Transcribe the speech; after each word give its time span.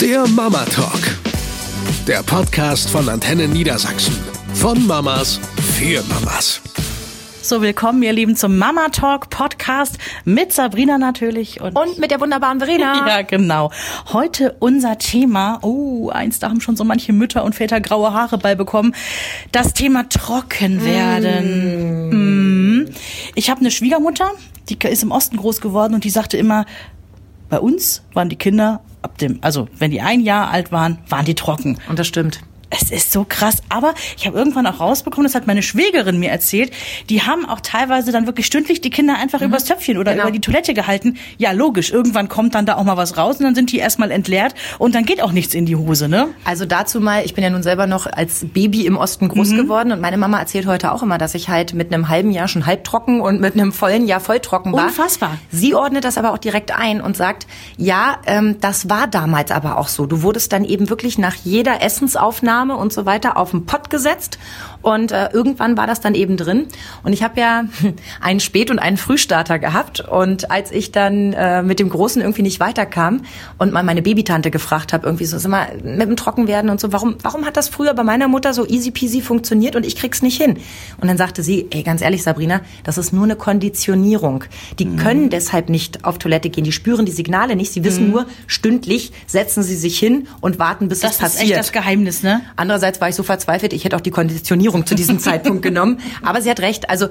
Der 0.00 0.28
Mama 0.28 0.64
Talk. 0.66 1.00
Der 2.06 2.22
Podcast 2.22 2.88
von 2.88 3.08
Antenne 3.08 3.48
Niedersachsen. 3.48 4.16
Von 4.54 4.86
Mamas 4.86 5.40
für 5.76 6.04
Mamas. 6.04 6.60
So, 7.42 7.62
willkommen, 7.62 8.00
ihr 8.04 8.12
Lieben, 8.12 8.36
zum 8.36 8.58
Mama 8.58 8.90
Talk 8.90 9.28
Podcast 9.28 9.98
mit 10.24 10.52
Sabrina 10.52 10.98
natürlich 10.98 11.60
und, 11.60 11.76
Und 11.76 11.98
mit 11.98 12.12
der 12.12 12.20
wunderbaren 12.20 12.60
Verena. 12.60 13.08
ja, 13.08 13.22
genau. 13.22 13.72
Heute 14.12 14.54
unser 14.60 14.98
Thema, 14.98 15.58
oh, 15.62 16.10
eins, 16.10 16.38
da 16.38 16.48
haben 16.48 16.60
schon 16.60 16.76
so 16.76 16.84
manche 16.84 17.12
Mütter 17.12 17.42
und 17.42 17.56
Väter 17.56 17.80
graue 17.80 18.12
Haare 18.12 18.38
bei 18.38 18.54
bekommen. 18.54 18.94
Das 19.50 19.72
Thema 19.72 20.08
trocken 20.08 20.84
werden. 20.84 22.10
Mm. 22.84 22.88
Ich 23.34 23.50
habe 23.50 23.60
eine 23.60 23.72
Schwiegermutter, 23.72 24.30
die 24.68 24.78
ist 24.80 25.02
im 25.02 25.10
Osten 25.10 25.38
groß 25.38 25.60
geworden 25.60 25.94
und 25.94 26.04
die 26.04 26.10
sagte 26.10 26.36
immer, 26.36 26.66
bei 27.48 27.58
uns 27.58 28.02
waren 28.12 28.28
die 28.28 28.36
Kinder 28.36 28.80
dem, 29.20 29.38
also 29.42 29.68
wenn 29.78 29.90
die 29.90 30.00
ein 30.00 30.20
Jahr 30.20 30.50
alt 30.50 30.72
waren, 30.72 30.98
waren 31.08 31.24
die 31.24 31.34
trocken. 31.34 31.78
Und 31.88 31.98
das 31.98 32.06
stimmt. 32.06 32.40
Es 32.70 32.90
ist 32.90 33.12
so 33.12 33.24
krass. 33.28 33.62
Aber 33.70 33.94
ich 34.16 34.26
habe 34.26 34.36
irgendwann 34.38 34.66
auch 34.66 34.80
rausbekommen, 34.80 35.24
das 35.26 35.34
hat 35.34 35.46
meine 35.46 35.62
Schwägerin 35.62 36.18
mir 36.18 36.30
erzählt, 36.30 36.70
die 37.08 37.22
haben 37.22 37.46
auch 37.48 37.60
teilweise 37.60 38.12
dann 38.12 38.26
wirklich 38.26 38.44
stündlich 38.46 38.80
die 38.82 38.90
Kinder 38.90 39.16
einfach 39.18 39.40
übers 39.40 39.64
Töpfchen 39.64 39.96
oder 39.96 40.12
Genau. 40.12 40.24
über 40.24 40.32
die 40.32 40.40
Toilette 40.40 40.74
gehalten. 40.74 41.16
Ja, 41.38 41.52
logisch. 41.52 41.90
Irgendwann 41.90 42.28
kommt 42.28 42.54
dann 42.54 42.66
da 42.66 42.76
auch 42.76 42.84
mal 42.84 42.96
was 42.98 43.16
raus 43.16 43.38
und 43.38 43.44
dann 43.44 43.54
sind 43.54 43.72
die 43.72 43.78
erstmal 43.78 44.10
entleert 44.10 44.54
und 44.78 44.94
dann 44.94 45.04
geht 45.04 45.22
auch 45.22 45.32
nichts 45.32 45.54
in 45.54 45.64
die 45.64 45.76
Hose, 45.76 46.08
ne? 46.08 46.28
Also 46.44 46.66
dazu 46.66 47.00
mal, 47.00 47.24
ich 47.24 47.32
bin 47.34 47.42
ja 47.42 47.48
nun 47.50 47.62
selber 47.62 47.86
noch 47.86 48.06
als 48.06 48.44
Baby 48.52 48.84
im 48.86 48.96
Osten 48.98 49.28
groß 49.28 49.50
geworden 49.52 49.92
und 49.92 50.00
meine 50.02 50.18
Mama 50.18 50.38
erzählt 50.38 50.66
heute 50.66 50.92
auch 50.92 51.02
immer, 51.02 51.16
dass 51.16 51.34
ich 51.34 51.48
halt 51.48 51.72
mit 51.72 51.92
einem 51.92 52.08
halben 52.10 52.30
Jahr 52.30 52.48
schon 52.48 52.66
halbtrocken 52.66 53.20
und 53.22 53.40
mit 53.40 53.54
einem 53.54 53.72
vollen 53.72 54.06
Jahr 54.06 54.20
volltrocken 54.20 54.72
war. 54.74 54.86
Unfassbar. 54.86 55.38
Sie 55.50 55.74
ordnet 55.74 56.04
das 56.04 56.18
aber 56.18 56.32
auch 56.32 56.38
direkt 56.38 56.70
ein 56.78 57.00
und 57.00 57.16
sagt, 57.16 57.46
ja, 57.78 58.18
ähm, 58.26 58.56
das 58.60 58.90
war 58.90 59.06
damals 59.06 59.50
aber 59.52 59.78
auch 59.78 59.88
so. 59.88 60.04
Du 60.06 60.22
wurdest 60.22 60.52
dann 60.52 60.64
eben 60.64 60.90
wirklich 60.90 61.16
nach 61.16 61.34
jeder 61.34 61.82
Essensaufnahme 61.82 62.57
und 62.76 62.92
so 62.92 63.06
weiter 63.06 63.36
auf 63.36 63.52
den 63.52 63.66
Pott 63.66 63.90
gesetzt 63.90 64.38
und 64.82 65.12
äh, 65.12 65.28
irgendwann 65.32 65.76
war 65.76 65.86
das 65.86 66.00
dann 66.00 66.14
eben 66.14 66.36
drin. 66.36 66.66
Und 67.02 67.12
ich 67.12 67.22
habe 67.22 67.40
ja 67.40 67.64
einen 68.20 68.40
Spät- 68.40 68.70
und 68.70 68.78
einen 68.78 68.96
Frühstarter 68.96 69.58
gehabt 69.58 70.00
und 70.00 70.50
als 70.50 70.70
ich 70.72 70.92
dann 70.92 71.32
äh, 71.32 71.62
mit 71.62 71.78
dem 71.80 71.88
Großen 71.88 72.22
irgendwie 72.22 72.42
nicht 72.42 72.60
weiterkam 72.60 73.22
und 73.58 73.72
mal 73.72 73.82
meine 73.82 74.02
Babytante 74.02 74.50
gefragt 74.50 74.92
habe, 74.92 75.06
irgendwie 75.06 75.24
so, 75.24 75.38
sag 75.38 75.50
mal, 75.50 75.66
mit 75.82 76.08
dem 76.08 76.16
Trockenwerden 76.16 76.70
und 76.70 76.80
so, 76.80 76.92
warum, 76.92 77.16
warum 77.22 77.44
hat 77.44 77.56
das 77.56 77.68
früher 77.68 77.94
bei 77.94 78.02
meiner 78.04 78.28
Mutter 78.28 78.54
so 78.54 78.66
easy 78.66 78.90
peasy 78.90 79.20
funktioniert 79.20 79.76
und 79.76 79.84
ich 79.86 79.96
krieg's 79.96 80.22
nicht 80.22 80.40
hin? 80.40 80.58
Und 81.00 81.08
dann 81.08 81.16
sagte 81.16 81.42
sie, 81.42 81.66
ey, 81.70 81.82
ganz 81.82 82.02
ehrlich, 82.02 82.22
Sabrina, 82.22 82.60
das 82.84 82.98
ist 82.98 83.12
nur 83.12 83.24
eine 83.24 83.36
Konditionierung. 83.36 84.44
Die 84.78 84.84
Mhm. 84.86 84.96
können 84.96 85.30
deshalb 85.30 85.68
nicht 85.68 86.04
auf 86.04 86.18
Toilette 86.18 86.50
gehen, 86.50 86.64
die 86.64 86.72
spüren 86.72 87.04
die 87.04 87.12
Signale 87.12 87.56
nicht, 87.56 87.72
sie 87.72 87.84
wissen 87.84 88.10
nur, 88.10 88.26
stündlich 88.46 89.12
setzen 89.26 89.62
sie 89.62 89.76
sich 89.76 89.98
hin 89.98 90.28
und 90.40 90.58
warten, 90.58 90.88
bis 90.88 91.00
Das 91.00 91.10
es 91.12 91.16
ist 91.16 91.22
passiert. 91.22 91.50
echt 91.50 91.58
das 91.58 91.72
Geheimnis, 91.72 92.22
ne? 92.22 92.40
Andererseits 92.56 93.00
war 93.00 93.08
ich 93.08 93.14
so 93.14 93.22
verzweifelt, 93.22 93.72
ich 93.72 93.84
hätte 93.84 93.96
auch 93.96 94.00
die 94.00 94.10
Konditionierung 94.10 94.67
zu 94.86 94.94
diesem 94.94 95.18
Zeitpunkt 95.18 95.62
genommen. 95.62 96.00
Aber 96.22 96.42
sie 96.42 96.50
hat 96.50 96.60
recht. 96.60 96.90
Also 96.90 97.08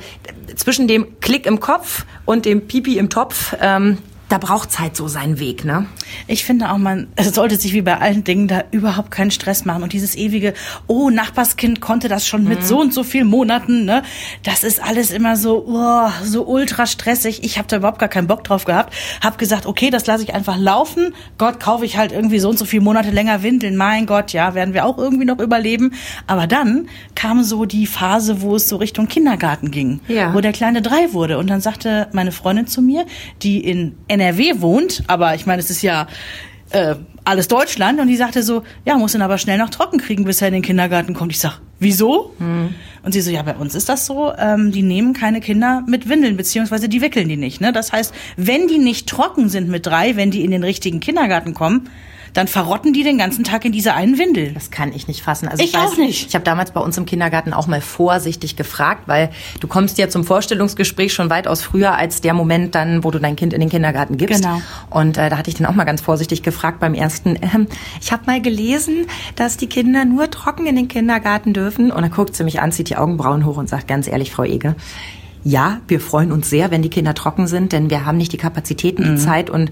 zwischen 0.55 0.87
dem 0.87 1.19
Klick 1.19 1.45
im 1.45 1.59
Kopf 1.59 2.05
und 2.25 2.45
dem 2.45 2.67
Pipi 2.67 2.97
im 2.97 3.09
Topf, 3.09 3.55
ähm, 3.61 3.97
da 4.29 4.37
braucht's 4.37 4.79
halt 4.79 4.95
so 4.95 5.07
seinen 5.07 5.39
Weg, 5.39 5.63
ne? 5.63 5.85
Ich 6.27 6.43
finde 6.43 6.71
auch, 6.71 6.77
man 6.77 7.07
es 7.15 7.27
sollte 7.35 7.55
sich 7.57 7.73
wie 7.73 7.81
bei 7.81 7.97
allen 7.97 8.23
Dingen 8.23 8.47
da 8.47 8.63
überhaupt 8.71 9.11
keinen 9.11 9.31
Stress 9.31 9.63
machen. 9.63 9.83
Und 9.83 9.93
dieses 9.93 10.15
ewige, 10.15 10.53
oh, 10.87 11.09
Nachbarskind 11.09 11.79
konnte 11.79 12.09
das 12.09 12.27
schon 12.27 12.43
mit 12.43 12.65
so 12.65 12.79
und 12.79 12.93
so 12.93 13.03
vielen 13.03 13.27
Monaten, 13.27 13.85
ne? 13.85 14.03
Das 14.43 14.63
ist 14.63 14.83
alles 14.83 15.11
immer 15.11 15.37
so, 15.37 15.65
oh, 15.67 16.09
so 16.23 16.45
ultra 16.45 16.85
stressig. 16.85 17.43
Ich 17.43 17.57
habe 17.57 17.67
da 17.67 17.77
überhaupt 17.77 17.99
gar 17.99 18.09
keinen 18.09 18.27
Bock 18.27 18.43
drauf 18.43 18.65
gehabt. 18.65 18.93
Hab 19.23 19.37
gesagt, 19.37 19.65
okay, 19.65 19.89
das 19.89 20.05
lasse 20.07 20.23
ich 20.23 20.33
einfach 20.33 20.57
laufen. 20.57 21.13
Gott, 21.37 21.59
kaufe 21.59 21.85
ich 21.85 21.97
halt 21.97 22.11
irgendwie 22.11 22.39
so 22.39 22.49
und 22.49 22.59
so 22.59 22.65
viele 22.65 22.83
Monate 22.83 23.11
länger 23.11 23.43
Windeln. 23.43 23.77
Mein 23.77 24.05
Gott, 24.05 24.33
ja, 24.33 24.53
werden 24.55 24.73
wir 24.73 24.85
auch 24.85 24.97
irgendwie 24.97 25.25
noch 25.25 25.39
überleben. 25.39 25.93
Aber 26.25 26.47
dann 26.47 26.89
kam 27.15 27.43
so 27.43 27.65
die 27.65 27.87
Phase, 27.87 28.41
wo 28.41 28.55
es 28.55 28.67
so 28.67 28.75
Richtung 28.75 29.07
Kindergarten 29.07 29.71
ging. 29.71 30.01
Ja. 30.07 30.33
Wo 30.33 30.41
der 30.41 30.51
Kleine 30.51 30.81
drei 30.81 31.13
wurde. 31.13 31.37
Und 31.37 31.49
dann 31.49 31.61
sagte 31.61 32.07
meine 32.11 32.33
Freundin 32.33 32.67
zu 32.67 32.81
mir, 32.81 33.05
die 33.41 33.59
in 33.59 33.95
NRW 34.19 34.61
wohnt, 34.61 35.03
aber 35.07 35.35
ich 35.35 35.45
meine, 35.45 35.59
es 35.59 35.69
ist 35.69 35.81
ja 35.81 36.07
äh, 36.71 36.95
alles 37.23 37.47
Deutschland, 37.47 37.99
und 37.99 38.07
die 38.07 38.15
sagte 38.15 38.43
so, 38.43 38.63
ja, 38.85 38.97
muss 38.97 39.15
ihn 39.15 39.21
aber 39.21 39.37
schnell 39.37 39.57
noch 39.57 39.69
trocken 39.69 39.99
kriegen, 39.99 40.23
bis 40.23 40.41
er 40.41 40.47
in 40.47 40.55
den 40.55 40.63
Kindergarten 40.63 41.13
kommt. 41.13 41.31
Ich 41.31 41.39
sag, 41.39 41.59
wieso? 41.79 42.33
Und 43.03 43.11
sie 43.11 43.21
so, 43.21 43.31
ja, 43.31 43.41
bei 43.41 43.55
uns 43.55 43.75
ist 43.75 43.89
das 43.89 44.05
so, 44.05 44.33
ähm, 44.37 44.71
die 44.71 44.81
nehmen 44.81 45.13
keine 45.13 45.41
Kinder 45.41 45.83
mit 45.87 46.09
Windeln, 46.09 46.37
beziehungsweise 46.37 46.89
die 46.89 47.01
wickeln 47.01 47.27
die 47.27 47.37
nicht. 47.37 47.61
Ne? 47.61 47.73
Das 47.73 47.91
heißt, 47.91 48.13
wenn 48.37 48.67
die 48.67 48.79
nicht 48.79 49.07
trocken 49.07 49.49
sind 49.49 49.69
mit 49.69 49.85
drei, 49.85 50.15
wenn 50.15 50.31
die 50.31 50.43
in 50.43 50.51
den 50.51 50.63
richtigen 50.63 50.99
Kindergarten 50.99 51.53
kommen, 51.53 51.89
dann 52.33 52.47
verrotten 52.47 52.93
die 52.93 53.03
den 53.03 53.17
ganzen 53.17 53.43
Tag 53.43 53.65
in 53.65 53.71
dieser 53.71 53.95
einen 53.95 54.17
Windel. 54.17 54.51
Das 54.53 54.71
kann 54.71 54.91
ich 54.93 55.07
nicht 55.07 55.21
fassen. 55.21 55.47
Also 55.47 55.63
Ich 55.63 55.73
weiß, 55.73 55.93
auch 55.93 55.97
nicht. 55.97 56.27
Ich 56.27 56.35
habe 56.35 56.43
damals 56.45 56.71
bei 56.71 56.79
uns 56.81 56.97
im 56.97 57.05
Kindergarten 57.05 57.53
auch 57.53 57.67
mal 57.67 57.81
vorsichtig 57.81 58.55
gefragt, 58.55 59.03
weil 59.07 59.29
du 59.59 59.67
kommst 59.67 59.97
ja 59.97 60.09
zum 60.09 60.23
Vorstellungsgespräch 60.23 61.13
schon 61.13 61.29
weitaus 61.29 61.61
früher 61.61 61.95
als 61.95 62.21
der 62.21 62.33
Moment 62.33 62.75
dann, 62.75 63.03
wo 63.03 63.11
du 63.11 63.19
dein 63.19 63.35
Kind 63.35 63.53
in 63.53 63.59
den 63.59 63.69
Kindergarten 63.69 64.17
gibst. 64.17 64.43
Genau. 64.43 64.61
Und 64.89 65.17
äh, 65.17 65.29
da 65.29 65.37
hatte 65.37 65.49
ich 65.49 65.55
dann 65.57 65.65
auch 65.67 65.75
mal 65.75 65.83
ganz 65.85 66.01
vorsichtig 66.01 66.43
gefragt 66.43 66.79
beim 66.79 66.93
ersten. 66.93 67.37
Ähm, 67.41 67.67
ich 68.01 68.11
habe 68.11 68.23
mal 68.25 68.41
gelesen, 68.41 69.07
dass 69.35 69.57
die 69.57 69.67
Kinder 69.67 70.05
nur 70.05 70.29
trocken 70.31 70.65
in 70.67 70.75
den 70.75 70.87
Kindergarten 70.87 71.53
dürfen. 71.53 71.91
Und 71.91 72.01
dann 72.01 72.11
guckt 72.11 72.35
sie 72.35 72.43
mich 72.43 72.61
an, 72.61 72.71
zieht 72.71 72.89
die 72.89 72.95
Augenbrauen 72.97 73.45
hoch 73.45 73.57
und 73.57 73.69
sagt 73.69 73.87
ganz 73.87 74.07
ehrlich, 74.07 74.31
Frau 74.31 74.43
Ege. 74.43 74.75
Ja, 75.43 75.79
wir 75.87 76.01
freuen 76.01 76.31
uns 76.31 76.49
sehr, 76.49 76.71
wenn 76.71 76.81
die 76.81 76.89
Kinder 76.89 77.13
trocken 77.13 77.47
sind, 77.47 77.71
denn 77.71 77.89
wir 77.89 78.05
haben 78.05 78.17
nicht 78.17 78.33
die 78.33 78.37
Kapazitäten, 78.37 79.03
Mhm. 79.03 79.15
die 79.15 79.21
Zeit 79.21 79.49
und 79.49 79.71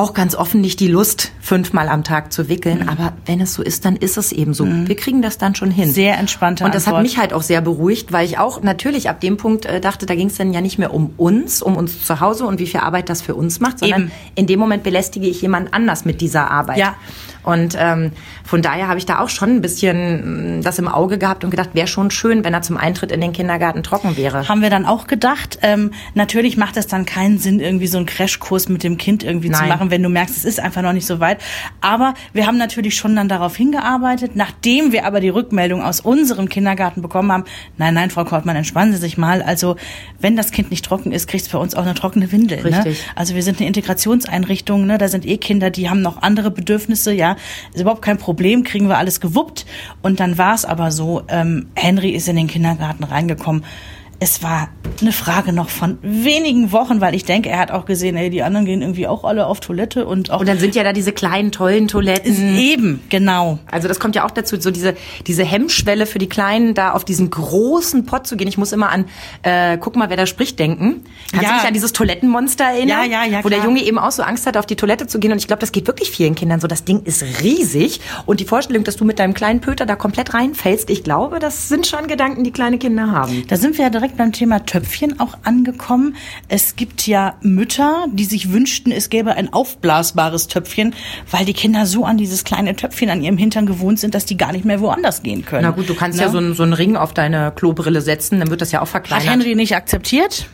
auch 0.00 0.14
ganz 0.14 0.34
offen 0.34 0.60
nicht 0.60 0.80
die 0.80 0.88
Lust, 0.88 1.32
fünfmal 1.40 1.88
am 1.88 2.02
Tag 2.04 2.32
zu 2.32 2.42
Mhm. 2.44 2.48
wickeln. 2.48 2.88
Aber 2.88 3.12
wenn 3.26 3.40
es 3.40 3.54
so 3.54 3.62
ist, 3.62 3.84
dann 3.84 3.96
ist 3.96 4.16
es 4.16 4.32
eben 4.32 4.54
so. 4.54 4.66
Wir 4.66 4.96
kriegen 4.96 5.22
das 5.22 5.38
dann 5.38 5.54
schon 5.54 5.70
hin. 5.70 5.92
Sehr 5.92 6.18
entspannte 6.18 6.64
Und 6.64 6.74
das 6.74 6.84
Antwort. 6.86 6.96
hat 6.98 7.02
mich 7.02 7.18
halt 7.18 7.32
auch 7.32 7.42
sehr 7.42 7.60
beruhigt, 7.60 8.12
weil 8.12 8.24
ich 8.26 8.38
auch 8.38 8.62
natürlich 8.62 9.08
ab 9.08 9.20
dem 9.20 9.36
Punkt 9.36 9.66
äh, 9.66 9.80
dachte, 9.80 10.06
da 10.06 10.14
ging 10.14 10.28
es 10.28 10.36
dann 10.36 10.52
ja 10.52 10.60
nicht 10.60 10.78
mehr 10.78 10.92
um 10.94 11.12
uns, 11.16 11.62
um 11.62 11.76
uns 11.76 12.04
zu 12.04 12.20
Hause 12.20 12.46
und 12.46 12.58
wie 12.58 12.66
viel 12.66 12.80
Arbeit 12.80 13.08
das 13.08 13.22
für 13.22 13.34
uns 13.34 13.60
macht, 13.60 13.78
sondern 13.80 14.02
Eben. 14.04 14.10
in 14.34 14.46
dem 14.46 14.58
Moment 14.58 14.82
belästige 14.82 15.26
ich 15.28 15.40
jemand 15.42 15.72
anders 15.74 16.04
mit 16.04 16.20
dieser 16.20 16.50
Arbeit. 16.50 16.78
Ja. 16.78 16.94
Und 17.42 17.74
ähm, 17.78 18.12
von 18.44 18.60
daher 18.60 18.86
habe 18.88 18.98
ich 18.98 19.06
da 19.06 19.18
auch 19.20 19.30
schon 19.30 19.48
ein 19.56 19.60
bisschen 19.62 20.56
mh, 20.58 20.62
das 20.62 20.78
im 20.78 20.88
Auge 20.88 21.16
gehabt 21.16 21.42
und 21.42 21.50
gedacht, 21.50 21.70
wäre 21.72 21.86
schon 21.86 22.10
schön, 22.10 22.44
wenn 22.44 22.52
er 22.52 22.60
zum 22.60 22.76
Eintritt 22.76 23.10
in 23.12 23.20
den 23.22 23.32
Kindergarten 23.32 23.82
trocken 23.82 24.18
wäre. 24.18 24.46
Haben 24.46 24.60
wir 24.60 24.68
dann 24.68 24.84
auch 24.84 25.06
gedacht. 25.06 25.58
Ähm, 25.62 25.92
natürlich 26.14 26.58
macht 26.58 26.76
es 26.76 26.86
dann 26.86 27.06
keinen 27.06 27.38
Sinn, 27.38 27.58
irgendwie 27.58 27.86
so 27.86 27.96
einen 27.96 28.04
Crashkurs 28.06 28.68
mit 28.68 28.82
dem 28.82 28.98
Kind 28.98 29.22
irgendwie 29.22 29.50
zu 29.50 29.58
Nein. 29.58 29.70
Machen, 29.90 30.00
wenn 30.00 30.02
du 30.02 30.08
merkst, 30.08 30.36
es 30.36 30.44
ist 30.44 30.60
einfach 30.60 30.82
noch 30.82 30.92
nicht 30.92 31.06
so 31.06 31.20
weit. 31.20 31.38
Aber 31.80 32.14
wir 32.32 32.46
haben 32.46 32.56
natürlich 32.56 32.94
schon 32.94 33.16
dann 33.16 33.28
darauf 33.28 33.56
hingearbeitet, 33.56 34.32
nachdem 34.34 34.92
wir 34.92 35.04
aber 35.04 35.20
die 35.20 35.28
Rückmeldung 35.28 35.82
aus 35.82 36.00
unserem 36.00 36.48
Kindergarten 36.48 37.02
bekommen 37.02 37.32
haben, 37.32 37.44
nein, 37.76 37.94
nein, 37.94 38.10
Frau 38.10 38.24
Kortmann, 38.24 38.56
entspannen 38.56 38.92
Sie 38.92 38.98
sich 38.98 39.18
mal. 39.18 39.42
Also 39.42 39.76
wenn 40.20 40.36
das 40.36 40.52
Kind 40.52 40.70
nicht 40.70 40.84
trocken 40.84 41.12
ist, 41.12 41.26
kriegt 41.28 41.44
es 41.44 41.50
bei 41.50 41.58
uns 41.58 41.74
auch 41.74 41.82
eine 41.82 41.94
trockene 41.94 42.30
Windel. 42.32 42.62
Ne? 42.62 42.94
Also 43.14 43.34
wir 43.34 43.42
sind 43.42 43.58
eine 43.58 43.66
Integrationseinrichtung, 43.66 44.86
ne? 44.86 44.98
da 44.98 45.08
sind 45.08 45.26
eh 45.26 45.38
Kinder, 45.38 45.70
die 45.70 45.90
haben 45.90 46.02
noch 46.02 46.22
andere 46.22 46.50
Bedürfnisse, 46.50 47.12
ja, 47.12 47.36
ist 47.74 47.80
überhaupt 47.80 48.02
kein 48.02 48.18
Problem, 48.18 48.64
kriegen 48.64 48.88
wir 48.88 48.98
alles 48.98 49.20
gewuppt. 49.20 49.66
Und 50.02 50.20
dann 50.20 50.38
war 50.38 50.54
es 50.54 50.64
aber 50.64 50.90
so, 50.90 51.22
ähm, 51.28 51.68
Henry 51.74 52.10
ist 52.10 52.28
in 52.28 52.36
den 52.36 52.46
Kindergarten 52.46 53.04
reingekommen. 53.04 53.64
Es 54.22 54.42
war 54.42 54.68
eine 55.00 55.12
Frage 55.12 55.54
noch 55.54 55.70
von 55.70 55.96
wenigen 56.02 56.72
Wochen, 56.72 57.00
weil 57.00 57.14
ich 57.14 57.24
denke, 57.24 57.48
er 57.48 57.58
hat 57.58 57.70
auch 57.70 57.86
gesehen, 57.86 58.16
ey, 58.16 58.28
die 58.28 58.42
anderen 58.42 58.66
gehen 58.66 58.82
irgendwie 58.82 59.06
auch 59.06 59.24
alle 59.24 59.46
auf 59.46 59.60
Toilette 59.60 60.04
und 60.06 60.30
auch 60.30 60.40
Und 60.40 60.46
dann 60.48 60.58
sind 60.58 60.74
ja 60.74 60.84
da 60.84 60.92
diese 60.92 61.12
kleinen, 61.12 61.52
tollen 61.52 61.88
Toiletten. 61.88 62.58
eben, 62.58 63.00
genau. 63.08 63.58
Also 63.70 63.88
das 63.88 63.98
kommt 63.98 64.14
ja 64.16 64.26
auch 64.26 64.30
dazu, 64.30 64.60
so 64.60 64.70
diese, 64.70 64.94
diese 65.26 65.42
Hemmschwelle 65.42 66.04
für 66.04 66.18
die 66.18 66.28
Kleinen, 66.28 66.74
da 66.74 66.92
auf 66.92 67.06
diesen 67.06 67.30
großen 67.30 68.04
Pott 68.04 68.26
zu 68.26 68.36
gehen. 68.36 68.46
Ich 68.46 68.58
muss 68.58 68.72
immer 68.72 68.90
an, 68.90 69.06
äh, 69.42 69.78
guck 69.78 69.96
mal, 69.96 70.10
wer 70.10 70.18
da 70.18 70.26
spricht, 70.26 70.58
denken. 70.58 71.02
Kannst 71.32 71.46
Ja. 71.46 71.52
du 71.54 71.58
dich 71.60 71.68
an 71.68 71.72
dieses 71.72 71.92
Toilettenmonster 71.92 72.64
erinnern? 72.64 73.10
Ja, 73.10 73.24
ja, 73.24 73.24
ja, 73.24 73.42
Wo 73.42 73.48
der 73.48 73.60
klar. 73.60 73.70
Junge 73.70 73.82
eben 73.82 73.98
auch 73.98 74.10
so 74.12 74.22
Angst 74.22 74.46
hat, 74.46 74.58
auf 74.58 74.66
die 74.66 74.76
Toilette 74.76 75.06
zu 75.06 75.18
gehen. 75.18 75.32
Und 75.32 75.38
ich 75.38 75.46
glaube, 75.46 75.60
das 75.60 75.72
geht 75.72 75.86
wirklich 75.86 76.10
vielen 76.10 76.34
Kindern 76.34 76.60
so. 76.60 76.66
Das 76.66 76.84
Ding 76.84 77.04
ist 77.04 77.24
riesig. 77.42 78.02
Und 78.26 78.40
die 78.40 78.44
Vorstellung, 78.44 78.84
dass 78.84 78.96
du 78.96 79.06
mit 79.06 79.18
deinem 79.18 79.32
kleinen 79.32 79.62
Pöter 79.62 79.86
da 79.86 79.96
komplett 79.96 80.34
reinfällst, 80.34 80.90
ich 80.90 81.04
glaube, 81.04 81.38
das 81.38 81.70
sind 81.70 81.86
schon 81.86 82.06
Gedanken, 82.06 82.44
die 82.44 82.50
kleine 82.50 82.76
Kinder 82.76 83.10
haben. 83.10 83.44
Da 83.48 83.56
sind 83.56 83.78
wir 83.78 83.84
ja 83.86 83.90
direkt 83.90 84.09
beim 84.16 84.32
Thema 84.32 84.64
Töpfchen 84.66 85.20
auch 85.20 85.36
angekommen. 85.44 86.16
Es 86.48 86.76
gibt 86.76 87.06
ja 87.06 87.34
Mütter, 87.42 88.06
die 88.12 88.24
sich 88.24 88.52
wünschten, 88.52 88.92
es 88.92 89.10
gäbe 89.10 89.34
ein 89.34 89.52
aufblasbares 89.52 90.48
Töpfchen, 90.48 90.94
weil 91.30 91.44
die 91.44 91.52
Kinder 91.54 91.86
so 91.86 92.04
an 92.04 92.16
dieses 92.16 92.44
kleine 92.44 92.76
Töpfchen 92.76 93.10
an 93.10 93.22
ihrem 93.22 93.36
Hintern 93.38 93.66
gewohnt 93.66 93.98
sind, 94.00 94.14
dass 94.14 94.26
die 94.26 94.36
gar 94.36 94.52
nicht 94.52 94.64
mehr 94.64 94.80
woanders 94.80 95.22
gehen 95.22 95.44
können. 95.44 95.62
Na 95.64 95.70
gut, 95.70 95.88
du 95.88 95.94
kannst 95.94 96.18
Ne? 96.18 96.24
ja 96.24 96.30
so 96.30 96.38
einen, 96.38 96.54
so 96.54 96.62
einen 96.62 96.72
Ring 96.72 96.96
auf 96.96 97.14
deine 97.14 97.52
Klobrille 97.54 98.00
setzen, 98.00 98.40
dann 98.40 98.50
wird 98.50 98.60
das 98.60 98.72
ja 98.72 98.78
auch 98.80 98.82
Hat 98.82 98.90
verkleinert. 98.90 99.28
Henry 99.28 99.54
nicht 99.54 99.74
akzeptiert, 99.76 100.46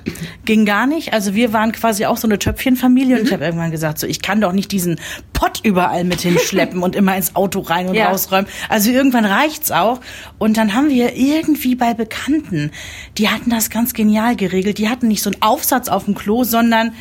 ging 0.44 0.64
gar 0.64 0.86
nicht. 0.86 1.12
Also 1.12 1.34
wir 1.34 1.52
waren 1.52 1.72
quasi 1.72 2.06
auch 2.06 2.16
so 2.16 2.26
eine 2.28 2.38
Töpfchenfamilie 2.38 3.18
und 3.18 3.26
ich 3.26 3.32
habe 3.32 3.44
irgendwann 3.44 3.70
gesagt, 3.70 3.98
so 3.98 4.06
ich 4.06 4.22
kann 4.22 4.40
doch 4.40 4.52
nicht 4.52 4.72
diesen 4.72 5.00
Pott 5.32 5.60
überall 5.62 6.04
mit 6.04 6.20
hinschleppen 6.20 6.82
und 6.82 6.94
immer 6.96 7.16
ins 7.16 7.34
Auto 7.36 7.60
rein 7.60 7.88
und 7.88 7.94
Ja. 7.94 8.08
rausräumen. 8.10 8.46
Also 8.68 8.90
irgendwann 8.90 9.24
reicht's 9.24 9.70
auch. 9.72 10.00
Und 10.38 10.56
dann 10.56 10.74
haben 10.74 10.88
wir 10.90 11.16
irgendwie 11.16 11.74
bei 11.74 11.94
Bekannten, 11.94 12.70
die 13.18 13.28
hatten 13.28 13.45
das 13.50 13.70
ganz 13.70 13.92
genial 13.94 14.36
geregelt. 14.36 14.78
Die 14.78 14.88
hatten 14.88 15.08
nicht 15.08 15.22
so 15.22 15.30
einen 15.30 15.42
Aufsatz 15.42 15.88
auf 15.88 16.04
dem 16.04 16.14
Klo, 16.14 16.44
sondern 16.44 16.92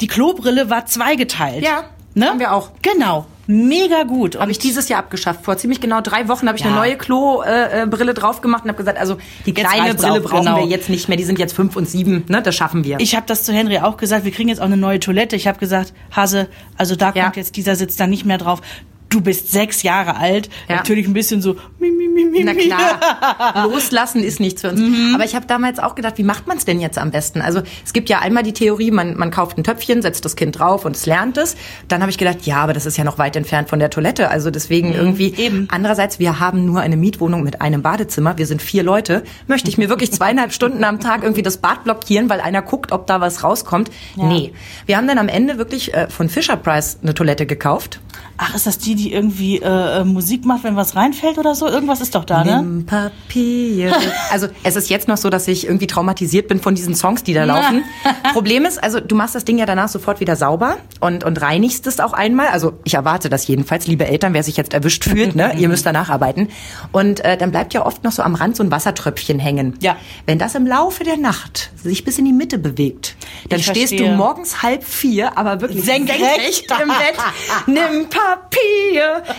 die 0.00 0.06
Klobrille 0.06 0.70
war 0.70 0.86
zweigeteilt. 0.86 1.64
Ja, 1.64 1.84
ne? 2.14 2.26
haben 2.28 2.38
wir 2.40 2.52
auch. 2.52 2.70
Genau. 2.82 3.26
mega 3.46 4.04
gut. 4.04 4.38
Habe 4.38 4.50
ich 4.50 4.58
dieses 4.58 4.88
Jahr 4.88 5.00
abgeschafft. 5.00 5.44
Vor 5.44 5.56
ziemlich 5.58 5.80
genau 5.80 6.00
drei 6.00 6.28
Wochen 6.28 6.48
habe 6.48 6.56
ich 6.56 6.64
Ja. 6.64 6.70
eine 6.70 6.76
neue 6.76 6.96
Klo-Brille 6.96 8.10
äh, 8.12 8.14
drauf 8.14 8.40
gemacht 8.40 8.64
und 8.64 8.70
habe 8.70 8.78
gesagt, 8.78 8.98
also 8.98 9.18
die 9.44 9.50
Jetzt 9.50 9.68
kleine 9.70 9.94
Brille 9.94 10.12
auch, 10.14 10.22
brauchen 10.22 10.44
genau. 10.46 10.56
wir 10.56 10.64
jetzt 10.66 10.88
nicht 10.88 11.08
mehr. 11.08 11.16
Die 11.18 11.24
sind 11.24 11.38
jetzt 11.38 11.52
fünf 11.54 11.76
und 11.76 11.86
sieben. 11.88 12.24
Ne, 12.28 12.40
das 12.42 12.54
schaffen 12.54 12.84
wir. 12.84 12.98
Ich 13.00 13.14
habe 13.14 13.26
das 13.26 13.42
zu 13.44 13.52
Henry 13.52 13.78
auch 13.78 13.96
gesagt, 13.98 14.24
wir 14.24 14.32
kriegen 14.32 14.48
jetzt 14.48 14.60
auch 14.60 14.64
eine 14.64 14.78
neue 14.78 14.98
Toilette. 14.98 15.36
Ich 15.36 15.46
habe 15.46 15.58
gesagt, 15.58 15.92
Hase, 16.10 16.48
also 16.78 16.96
da 16.96 17.12
Ja. 17.14 17.24
kommt 17.24 17.36
jetzt 17.36 17.56
dieser 17.56 17.76
Sitz 17.76 17.96
dann 17.96 18.08
nicht 18.10 18.24
mehr 18.24 18.38
drauf. 18.38 18.62
Du 19.08 19.20
bist 19.20 19.52
sechs 19.52 19.82
Jahre 19.82 20.16
alt. 20.16 20.48
Ja. 20.68 20.76
Natürlich 20.76 21.06
ein 21.06 21.12
bisschen 21.12 21.40
so, 21.40 21.56
mi, 21.78 21.90
mi, 21.90 22.08
mi, 22.08 22.24
mi, 22.24 22.42
Na 22.44 22.54
klar, 22.54 23.64
loslassen 23.70 24.24
ist 24.24 24.40
nichts 24.40 24.62
für 24.62 24.70
uns. 24.70 24.80
Aber 25.14 25.24
ich 25.24 25.34
habe 25.36 25.46
damals 25.46 25.78
auch 25.78 25.94
gedacht, 25.94 26.18
wie 26.18 26.24
macht 26.24 26.46
man 26.46 26.56
es 26.56 26.64
denn 26.64 26.80
jetzt 26.80 26.98
am 26.98 27.10
besten? 27.10 27.40
Also 27.40 27.62
es 27.84 27.92
gibt 27.92 28.08
ja 28.08 28.18
einmal 28.18 28.42
die 28.42 28.52
Theorie, 28.52 28.90
man, 28.90 29.16
man 29.16 29.30
kauft 29.30 29.56
ein 29.56 29.64
Töpfchen, 29.64 30.02
setzt 30.02 30.24
das 30.24 30.34
Kind 30.34 30.58
drauf 30.58 30.84
und 30.84 30.96
es 30.96 31.06
lernt 31.06 31.36
es. 31.36 31.56
Dann 31.86 32.00
habe 32.00 32.10
ich 32.10 32.18
gedacht, 32.18 32.38
ja, 32.42 32.56
aber 32.56 32.72
das 32.72 32.86
ist 32.86 32.96
ja 32.96 33.04
noch 33.04 33.18
weit 33.18 33.36
entfernt 33.36 33.68
von 33.68 33.78
der 33.78 33.90
Toilette. 33.90 34.30
Also 34.30 34.50
deswegen 34.50 34.92
irgendwie. 34.92 35.34
eben. 35.36 35.68
Andererseits, 35.70 36.18
wir 36.18 36.40
haben 36.40 36.64
nur 36.64 36.80
eine 36.80 36.96
Mietwohnung 36.96 37.42
mit 37.44 37.60
einem 37.60 37.82
Badezimmer. 37.82 38.36
Wir 38.38 38.46
sind 38.46 38.62
vier 38.62 38.82
Leute. 38.82 39.22
Möchte 39.46 39.68
ich 39.68 39.78
mir 39.78 39.88
wirklich 39.88 40.12
zweieinhalb 40.12 40.52
Stunden 40.54 40.82
am 40.82 40.98
Tag 40.98 41.22
irgendwie 41.22 41.42
das 41.42 41.58
Bad 41.58 41.84
blockieren, 41.84 42.28
weil 42.28 42.40
einer 42.40 42.62
guckt, 42.62 42.90
ob 42.92 43.06
da 43.06 43.20
was 43.20 43.44
rauskommt? 43.44 43.90
Nee. 44.16 44.52
Wir 44.86 44.96
haben 44.96 45.06
dann 45.06 45.18
am 45.18 45.28
Ende 45.28 45.58
wirklich 45.58 45.94
äh, 45.94 46.08
von 46.08 46.28
Fisher 46.28 46.56
Price 46.56 46.98
eine 47.02 47.14
Toilette 47.14 47.46
gekauft. 47.46 48.00
Ach, 48.36 48.54
ist 48.54 48.66
das 48.66 48.78
die, 48.78 48.94
die 48.96 49.12
irgendwie 49.12 49.58
äh, 49.58 50.00
äh, 50.00 50.04
Musik 50.04 50.44
macht, 50.44 50.64
wenn 50.64 50.74
was 50.76 50.96
reinfällt 50.96 51.38
oder 51.38 51.54
so? 51.54 51.68
Irgendwas 51.68 52.00
ist 52.00 52.14
doch 52.14 52.24
da, 52.24 52.42
ne? 52.44 52.56
Nimm 52.62 52.86
Papier. 52.86 53.94
Also 54.30 54.48
es 54.64 54.74
ist 54.74 54.90
jetzt 54.90 55.06
noch 55.06 55.16
so, 55.16 55.30
dass 55.30 55.46
ich 55.46 55.66
irgendwie 55.66 55.86
traumatisiert 55.86 56.48
bin 56.48 56.58
von 56.60 56.74
diesen 56.74 56.94
Songs, 56.96 57.22
die 57.22 57.34
da 57.34 57.44
laufen. 57.44 57.84
Problem 58.32 58.64
ist, 58.64 58.82
also 58.82 58.98
du 58.98 59.14
machst 59.14 59.34
das 59.36 59.44
Ding 59.44 59.58
ja 59.58 59.66
danach 59.66 59.88
sofort 59.88 60.18
wieder 60.18 60.34
sauber 60.34 60.78
und, 60.98 61.22
und 61.22 61.40
reinigst 61.40 61.86
es 61.86 62.00
auch 62.00 62.12
einmal. 62.12 62.48
Also 62.48 62.72
ich 62.84 62.94
erwarte 62.94 63.28
das 63.28 63.46
jedenfalls, 63.46 63.86
liebe 63.86 64.06
Eltern, 64.06 64.34
wer 64.34 64.42
sich 64.42 64.56
jetzt 64.56 64.74
erwischt 64.74 65.04
fühlt, 65.04 65.36
ne? 65.36 65.54
ihr 65.56 65.68
müsst 65.68 65.86
danach 65.86 66.08
arbeiten. 66.10 66.48
Und 66.90 67.24
äh, 67.24 67.36
dann 67.36 67.52
bleibt 67.52 67.74
ja 67.74 67.86
oft 67.86 68.02
noch 68.02 68.10
so 68.12 68.22
am 68.22 68.34
Rand 68.34 68.56
so 68.56 68.64
ein 68.64 68.70
Wassertröpfchen 68.72 69.38
hängen. 69.38 69.76
Ja. 69.80 69.96
Wenn 70.26 70.38
das 70.40 70.54
im 70.56 70.66
Laufe 70.66 71.04
der 71.04 71.16
Nacht 71.18 71.70
sich 71.76 72.04
bis 72.04 72.18
in 72.18 72.24
die 72.24 72.32
Mitte 72.32 72.58
bewegt, 72.58 73.14
dann 73.50 73.60
Ich 73.60 73.66
stehst 73.66 73.88
verstehe. 73.90 74.10
du 74.10 74.16
morgens 74.16 74.62
halb 74.62 74.82
vier, 74.84 75.38
aber 75.38 75.60
wirklich 75.60 75.84
Senkrecht. 75.84 76.66
im 76.82 76.88
Bett. 76.88 77.16
Nimm 77.66 78.08
Papier. 78.08 78.23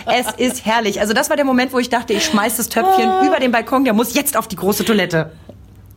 Es 0.06 0.32
ist 0.36 0.64
herrlich. 0.66 1.00
Also 1.00 1.12
das 1.12 1.28
war 1.30 1.36
der 1.36 1.44
Moment, 1.44 1.72
wo 1.72 1.78
ich 1.78 1.88
dachte, 1.90 2.12
ich 2.12 2.24
schmeiß 2.24 2.56
das 2.56 2.68
Töpfchen 2.68 3.08
Ah. 3.08 3.24
über 3.26 3.38
den 3.40 3.52
Balkon, 3.52 3.84
der 3.84 3.92
muss 3.94 4.14
jetzt 4.14 4.36
auf 4.36 4.48
die 4.48 4.56
große 4.56 4.84
Toilette. 4.84 5.32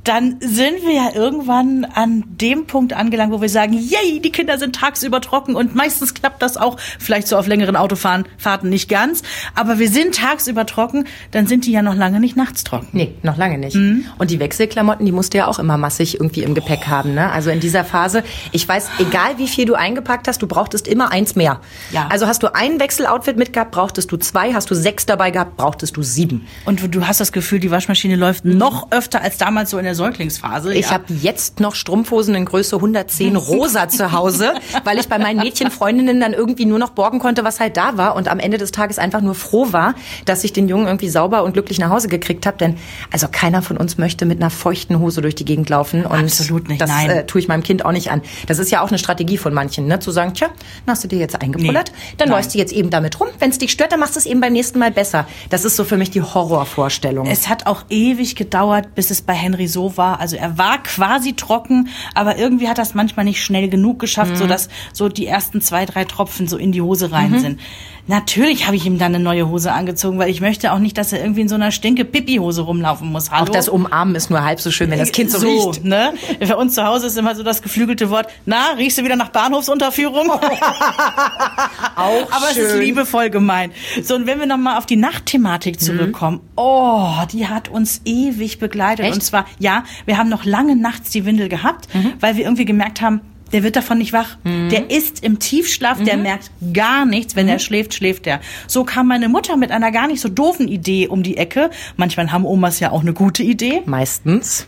Dann 0.09 0.37
sind 0.39 0.81
wir 0.81 0.93
ja 0.93 1.09
irgendwann 1.13 1.85
an 1.85 2.23
dem 2.41 2.65
Punkt 2.65 2.93
angelangt, 2.93 3.31
wo 3.31 3.41
wir 3.41 3.47
sagen, 3.47 3.73
yay, 3.73 4.19
die 4.19 4.31
Kinder 4.31 4.57
sind 4.57 4.75
tagsüber 4.75 5.21
trocken 5.21 5.53
und 5.55 5.75
meistens 5.75 6.15
klappt 6.15 6.41
das 6.41 6.57
auch, 6.57 6.79
vielleicht 6.97 7.27
so 7.27 7.37
auf 7.37 7.45
längeren 7.45 7.75
Autofahrten 7.75 8.69
nicht 8.71 8.89
ganz, 8.89 9.21
aber 9.53 9.77
wir 9.77 9.87
sind 9.87 10.15
tagsüber 10.15 10.65
trocken, 10.65 11.05
dann 11.29 11.45
sind 11.45 11.67
die 11.67 11.71
ja 11.71 11.83
noch 11.83 11.93
lange 11.93 12.19
nicht 12.19 12.35
nachts 12.35 12.63
trocken. 12.63 12.87
Nee, 12.91 13.13
noch 13.21 13.37
lange 13.37 13.59
nicht. 13.59 13.75
Mhm. 13.75 14.05
Und 14.17 14.31
die 14.31 14.39
Wechselklamotten, 14.39 15.05
die 15.05 15.11
musst 15.11 15.35
du 15.35 15.37
ja 15.37 15.45
auch 15.45 15.59
immer 15.59 15.77
massig 15.77 16.15
irgendwie 16.15 16.41
im 16.41 16.55
Gepäck 16.55 16.87
haben. 16.87 17.13
Ne? 17.13 17.29
Also 17.29 17.51
in 17.51 17.59
dieser 17.59 17.85
Phase, 17.85 18.23
ich 18.51 18.67
weiß, 18.67 18.89
egal 18.97 19.37
wie 19.37 19.47
viel 19.47 19.65
du 19.65 19.75
eingepackt 19.75 20.27
hast, 20.27 20.41
du 20.41 20.47
brauchtest 20.47 20.87
immer 20.87 21.11
eins 21.11 21.35
mehr. 21.35 21.61
Ja. 21.91 22.07
Also 22.09 22.25
hast 22.25 22.41
du 22.41 22.55
ein 22.55 22.79
Wechseloutfit 22.79 23.37
mitgehabt, 23.37 23.69
brauchtest 23.69 24.11
du 24.11 24.17
zwei. 24.17 24.55
Hast 24.55 24.71
du 24.71 24.73
sechs 24.73 25.05
dabei 25.05 25.29
gehabt, 25.29 25.55
brauchtest 25.55 25.97
du 25.97 26.01
sieben. 26.01 26.47
Und 26.65 26.95
du 26.95 27.05
hast 27.05 27.19
das 27.19 27.31
Gefühl, 27.31 27.59
die 27.59 27.69
Waschmaschine 27.69 28.15
läuft 28.15 28.43
noch 28.43 28.91
öfter 28.91 29.21
als 29.21 29.37
damals 29.37 29.69
so 29.69 29.77
in 29.77 29.83
der 29.83 29.98
Säuglingsphase. 29.99 30.73
Ich 30.73 30.87
ja. 30.87 30.91
habe 30.91 31.13
jetzt 31.13 31.59
noch 31.59 31.75
Strumpfhosen 31.75 32.33
in 32.35 32.45
Größe 32.45 32.77
110 32.77 33.35
rosa 33.35 33.89
zu 33.89 34.11
Hause, 34.11 34.53
weil 34.83 34.97
ich 34.97 35.07
bei 35.07 35.19
meinen 35.19 35.39
Mädchenfreundinnen 35.39 36.19
dann 36.19 36.33
irgendwie 36.33 36.65
nur 36.65 36.79
noch 36.79 36.91
borgen 36.91 37.19
konnte, 37.19 37.43
was 37.43 37.59
halt 37.59 37.77
da 37.77 37.97
war 37.97 38.15
und 38.15 38.27
am 38.27 38.39
Ende 38.39 38.57
des 38.57 38.71
Tages 38.71 38.97
einfach 38.97 39.21
nur 39.21 39.35
froh 39.35 39.71
war, 39.71 39.93
dass 40.25 40.43
ich 40.43 40.53
den 40.53 40.67
Jungen 40.67 40.87
irgendwie 40.87 41.09
sauber 41.09 41.43
und 41.43 41.53
glücklich 41.53 41.79
nach 41.79 41.89
Hause 41.89 42.07
gekriegt 42.07 42.45
habe. 42.45 42.57
Denn 42.57 42.77
also 43.11 43.27
keiner 43.31 43.61
von 43.61 43.77
uns 43.77 43.97
möchte 43.97 44.25
mit 44.25 44.39
einer 44.39 44.49
feuchten 44.49 44.99
Hose 44.99 45.21
durch 45.21 45.35
die 45.35 45.45
Gegend 45.45 45.69
laufen 45.69 46.05
und 46.05 46.19
Absolut 46.19 46.69
nicht, 46.69 46.81
das 46.81 46.89
nein. 46.89 47.09
Äh, 47.09 47.25
tue 47.25 47.41
ich 47.41 47.47
meinem 47.47 47.63
Kind 47.63 47.85
auch 47.85 47.91
nicht 47.91 48.11
an. 48.11 48.21
Das 48.47 48.59
ist 48.59 48.71
ja 48.71 48.81
auch 48.81 48.89
eine 48.89 48.97
Strategie 48.97 49.37
von 49.37 49.53
manchen, 49.53 49.87
ne? 49.87 49.99
zu 49.99 50.11
sagen, 50.11 50.33
tja, 50.33 50.47
dann 50.85 50.93
hast 50.93 51.03
du 51.03 51.07
dir 51.07 51.19
jetzt 51.19 51.41
eingepullert, 51.41 51.91
Nee, 51.91 52.13
dann 52.17 52.29
nein. 52.29 52.37
läufst 52.37 52.53
du 52.53 52.57
jetzt 52.57 52.71
eben 52.71 52.89
damit 52.89 53.19
rum. 53.19 53.27
Wenn 53.39 53.49
es 53.49 53.57
dich 53.57 53.71
stört, 53.71 53.91
dann 53.91 53.99
machst 53.99 54.15
du 54.15 54.19
es 54.19 54.25
eben 54.25 54.39
beim 54.39 54.53
nächsten 54.53 54.79
Mal 54.79 54.91
besser. 54.91 55.27
Das 55.49 55.65
ist 55.65 55.75
so 55.75 55.83
für 55.83 55.97
mich 55.97 56.11
die 56.11 56.21
Horrorvorstellung. 56.21 57.27
Es 57.27 57.49
hat 57.49 57.65
auch 57.67 57.83
ewig 57.89 58.35
gedauert, 58.35 58.95
bis 58.95 59.11
es 59.11 59.21
bei 59.21 59.33
Henry 59.33 59.67
so 59.67 59.78
war. 59.97 60.19
Also 60.19 60.35
er 60.35 60.57
war 60.57 60.81
quasi 60.83 61.33
trocken, 61.33 61.89
aber 62.15 62.37
irgendwie 62.37 62.67
hat 62.67 62.77
das 62.77 62.93
manchmal 62.93 63.25
nicht 63.25 63.43
schnell 63.43 63.69
genug 63.69 63.99
geschafft, 63.99 64.37
so 64.37 64.47
dass 64.47 64.69
so 64.93 65.09
die 65.09 65.25
ersten 65.27 65.61
zwei, 65.61 65.85
drei 65.85 66.05
Tropfen 66.05 66.47
so 66.47 66.57
in 66.57 66.71
die 66.71 66.81
Hose 66.81 67.11
rein 67.11 67.39
sind. 67.39 67.59
Natürlich 68.07 68.65
habe 68.65 68.75
ich 68.75 68.85
ihm 68.87 68.97
dann 68.97 69.13
eine 69.13 69.23
neue 69.23 69.47
Hose 69.49 69.71
angezogen, 69.71 70.17
weil 70.17 70.29
ich 70.29 70.41
möchte 70.41 70.71
auch 70.73 70.79
nicht, 70.79 70.97
dass 70.97 71.13
er 71.13 71.21
irgendwie 71.21 71.41
in 71.41 71.47
so 71.49 71.53
einer 71.53 71.71
stinke 71.71 72.05
Pipi-Hose 72.05 72.61
rumlaufen 72.61 73.11
muss. 73.11 73.29
Hallo? 73.29 73.43
auch 73.43 73.49
das 73.49 73.69
Umarmen 73.69 74.15
ist 74.15 74.31
nur 74.31 74.43
halb 74.43 74.59
so 74.59 74.71
schön, 74.71 74.89
wenn 74.89 74.97
das 74.97 75.11
Kind 75.11 75.29
so, 75.29 75.37
so 75.37 75.69
riecht. 75.69 75.85
ne? 75.85 76.13
Bei 76.39 76.55
uns 76.55 76.73
zu 76.73 76.83
Hause 76.83 77.05
ist 77.05 77.17
immer 77.19 77.35
so 77.35 77.43
das 77.43 77.61
geflügelte 77.61 78.09
Wort, 78.09 78.27
na, 78.47 78.71
riechst 78.77 78.97
du 78.97 79.03
wieder 79.03 79.15
nach 79.15 79.29
Bahnhofsunterführung? 79.29 80.31
Auch 81.95 82.31
Aber 82.31 82.45
es 82.49 82.57
ist 82.57 82.71
schön. 82.71 82.81
liebevoll 82.81 83.29
gemeint. 83.29 83.73
So, 84.03 84.15
und 84.15 84.25
wenn 84.25 84.39
wir 84.39 84.47
nochmal 84.47 84.77
auf 84.77 84.87
die 84.87 84.95
Nachtthematik 84.95 85.79
zurückkommen, 85.79 86.39
oh, 86.55 87.11
die 87.31 87.47
hat 87.47 87.69
uns 87.69 88.01
ewig 88.05 88.57
begleitet. 88.57 89.05
Echt? 89.05 89.13
Und 89.15 89.21
zwar, 89.21 89.45
ja, 89.59 89.68
wir 90.05 90.17
haben 90.17 90.29
noch 90.29 90.45
lange 90.45 90.75
nachts 90.75 91.11
die 91.11 91.25
Windel 91.25 91.49
gehabt, 91.49 91.87
weil 92.19 92.35
wir 92.35 92.43
irgendwie 92.43 92.65
gemerkt 92.65 93.01
haben, 93.01 93.21
der 93.51 93.63
wird 93.63 93.75
davon 93.75 93.97
nicht 93.97 94.13
wach. 94.13 94.37
Der 94.45 94.91
ist 94.91 95.23
im 95.23 95.39
Tiefschlaf, 95.39 96.03
der 96.03 96.17
merkt 96.17 96.51
gar 96.73 97.05
nichts. 97.05 97.35
Wenn 97.35 97.47
er 97.47 97.59
schläft, 97.59 97.93
schläft 97.93 98.27
er. 98.27 98.41
So 98.67 98.83
kam 98.83 99.07
meine 99.07 99.29
Mutter 99.29 99.57
mit 99.57 99.71
einer 99.71 99.91
gar 99.91 100.07
nicht 100.07 100.21
so 100.21 100.29
doofen 100.29 100.67
Idee 100.67 101.07
um 101.07 101.23
die 101.23 101.37
Ecke. 101.37 101.69
Manchmal 101.97 102.31
haben 102.31 102.45
Omas 102.45 102.79
ja 102.79 102.91
auch 102.91 103.01
eine 103.01 103.13
gute 103.13 103.43
Idee. 103.43 103.81
Meistens. 103.85 104.67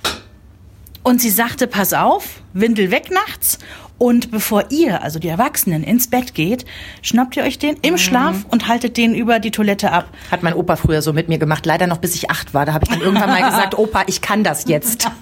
Und 1.03 1.21
sie 1.21 1.29
sagte, 1.29 1.67
pass 1.67 1.93
auf, 1.93 2.41
Windel 2.53 2.91
weg 2.91 3.09
nachts. 3.11 3.59
Und 4.01 4.31
bevor 4.31 4.71
ihr, 4.71 5.03
also 5.03 5.19
die 5.19 5.27
Erwachsenen, 5.27 5.83
ins 5.83 6.07
Bett 6.07 6.33
geht, 6.33 6.65
schnappt 7.03 7.37
ihr 7.37 7.43
euch 7.43 7.59
den 7.59 7.77
im 7.83 7.99
Schlaf 7.99 8.45
und 8.49 8.67
haltet 8.67 8.97
den 8.97 9.13
über 9.13 9.37
die 9.37 9.51
Toilette 9.51 9.91
ab. 9.91 10.07
Hat 10.31 10.41
mein 10.41 10.55
Opa 10.55 10.75
früher 10.75 11.03
so 11.03 11.13
mit 11.13 11.29
mir 11.29 11.37
gemacht. 11.37 11.67
Leider 11.67 11.85
noch 11.85 11.99
bis 11.99 12.15
ich 12.15 12.31
acht 12.31 12.55
war. 12.55 12.65
Da 12.65 12.73
habe 12.73 12.83
ich 12.85 12.89
dann 12.89 13.01
irgendwann 13.01 13.29
mal 13.29 13.43
gesagt, 13.43 13.77
Opa, 13.77 14.05
ich 14.07 14.21
kann 14.21 14.43
das 14.43 14.67
jetzt. 14.67 15.07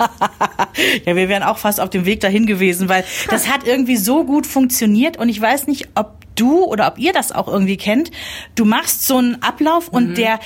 Ja, 1.05 1.15
wir 1.15 1.27
wären 1.27 1.43
auch 1.43 1.57
fast 1.57 1.81
auf 1.81 1.89
dem 1.89 2.05
Weg 2.05 2.21
dahin 2.21 2.45
gewesen, 2.45 2.87
weil 2.87 3.03
das 3.29 3.49
hat 3.51 3.65
irgendwie 3.65 3.97
so 3.97 4.23
gut 4.23 4.45
funktioniert 4.45 5.17
und 5.17 5.27
ich 5.27 5.41
weiß 5.41 5.67
nicht, 5.67 5.89
ob 5.95 6.18
du 6.39 6.63
oder 6.63 6.87
ob 6.87 6.97
ihr 6.97 7.13
das 7.13 7.31
auch 7.31 7.47
irgendwie 7.47 7.77
kennt. 7.77 8.11
Du 8.55 8.65
machst 8.65 9.05
so 9.05 9.17
einen 9.17 9.41
Ablauf 9.41 9.89
und 9.89 10.17
der 10.17 10.39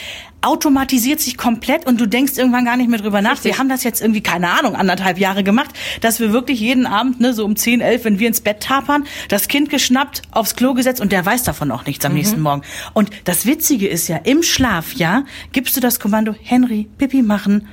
automatisiert 0.43 1.21
sich 1.21 1.37
komplett 1.37 1.85
und 1.85 1.99
du 2.01 2.05
denkst 2.05 2.33
irgendwann 2.37 2.65
gar 2.65 2.75
nicht 2.75 2.89
mehr 2.89 2.99
drüber 2.99 3.21
nach. 3.21 3.43
Wir 3.43 3.57
haben 3.57 3.69
das 3.69 3.83
jetzt 3.83 4.01
irgendwie, 4.01 4.21
keine 4.21 4.49
Ahnung, 4.49 4.75
anderthalb 4.75 5.17
Jahre 5.17 5.43
gemacht, 5.43 5.71
dass 6.01 6.19
wir 6.19 6.33
wirklich 6.33 6.59
jeden 6.59 6.85
Abend, 6.85 7.21
ne, 7.21 7.33
so 7.33 7.45
um 7.45 7.55
10, 7.55 7.79
11, 7.79 8.03
wenn 8.03 8.19
wir 8.19 8.27
ins 8.27 8.41
Bett 8.41 8.59
tapern, 8.59 9.05
das 9.29 9.47
Kind 9.47 9.69
geschnappt, 9.69 10.21
aufs 10.31 10.55
Klo 10.55 10.73
gesetzt 10.73 10.99
und 10.99 11.13
der 11.13 11.25
weiß 11.25 11.43
davon 11.43 11.71
auch 11.71 11.85
nichts 11.85 12.03
am 12.03 12.13
nächsten 12.13 12.41
Morgen. 12.41 12.63
Und 12.93 13.09
das 13.23 13.45
Witzige 13.45 13.87
ist 13.87 14.09
ja, 14.09 14.17
im 14.17 14.43
Schlaf, 14.43 14.93
ja, 14.93 15.23
gibst 15.53 15.77
du 15.77 15.79
das 15.79 16.01
Kommando, 16.01 16.35
Henry, 16.41 16.89
Pipi 16.97 17.21
machen, 17.21 17.67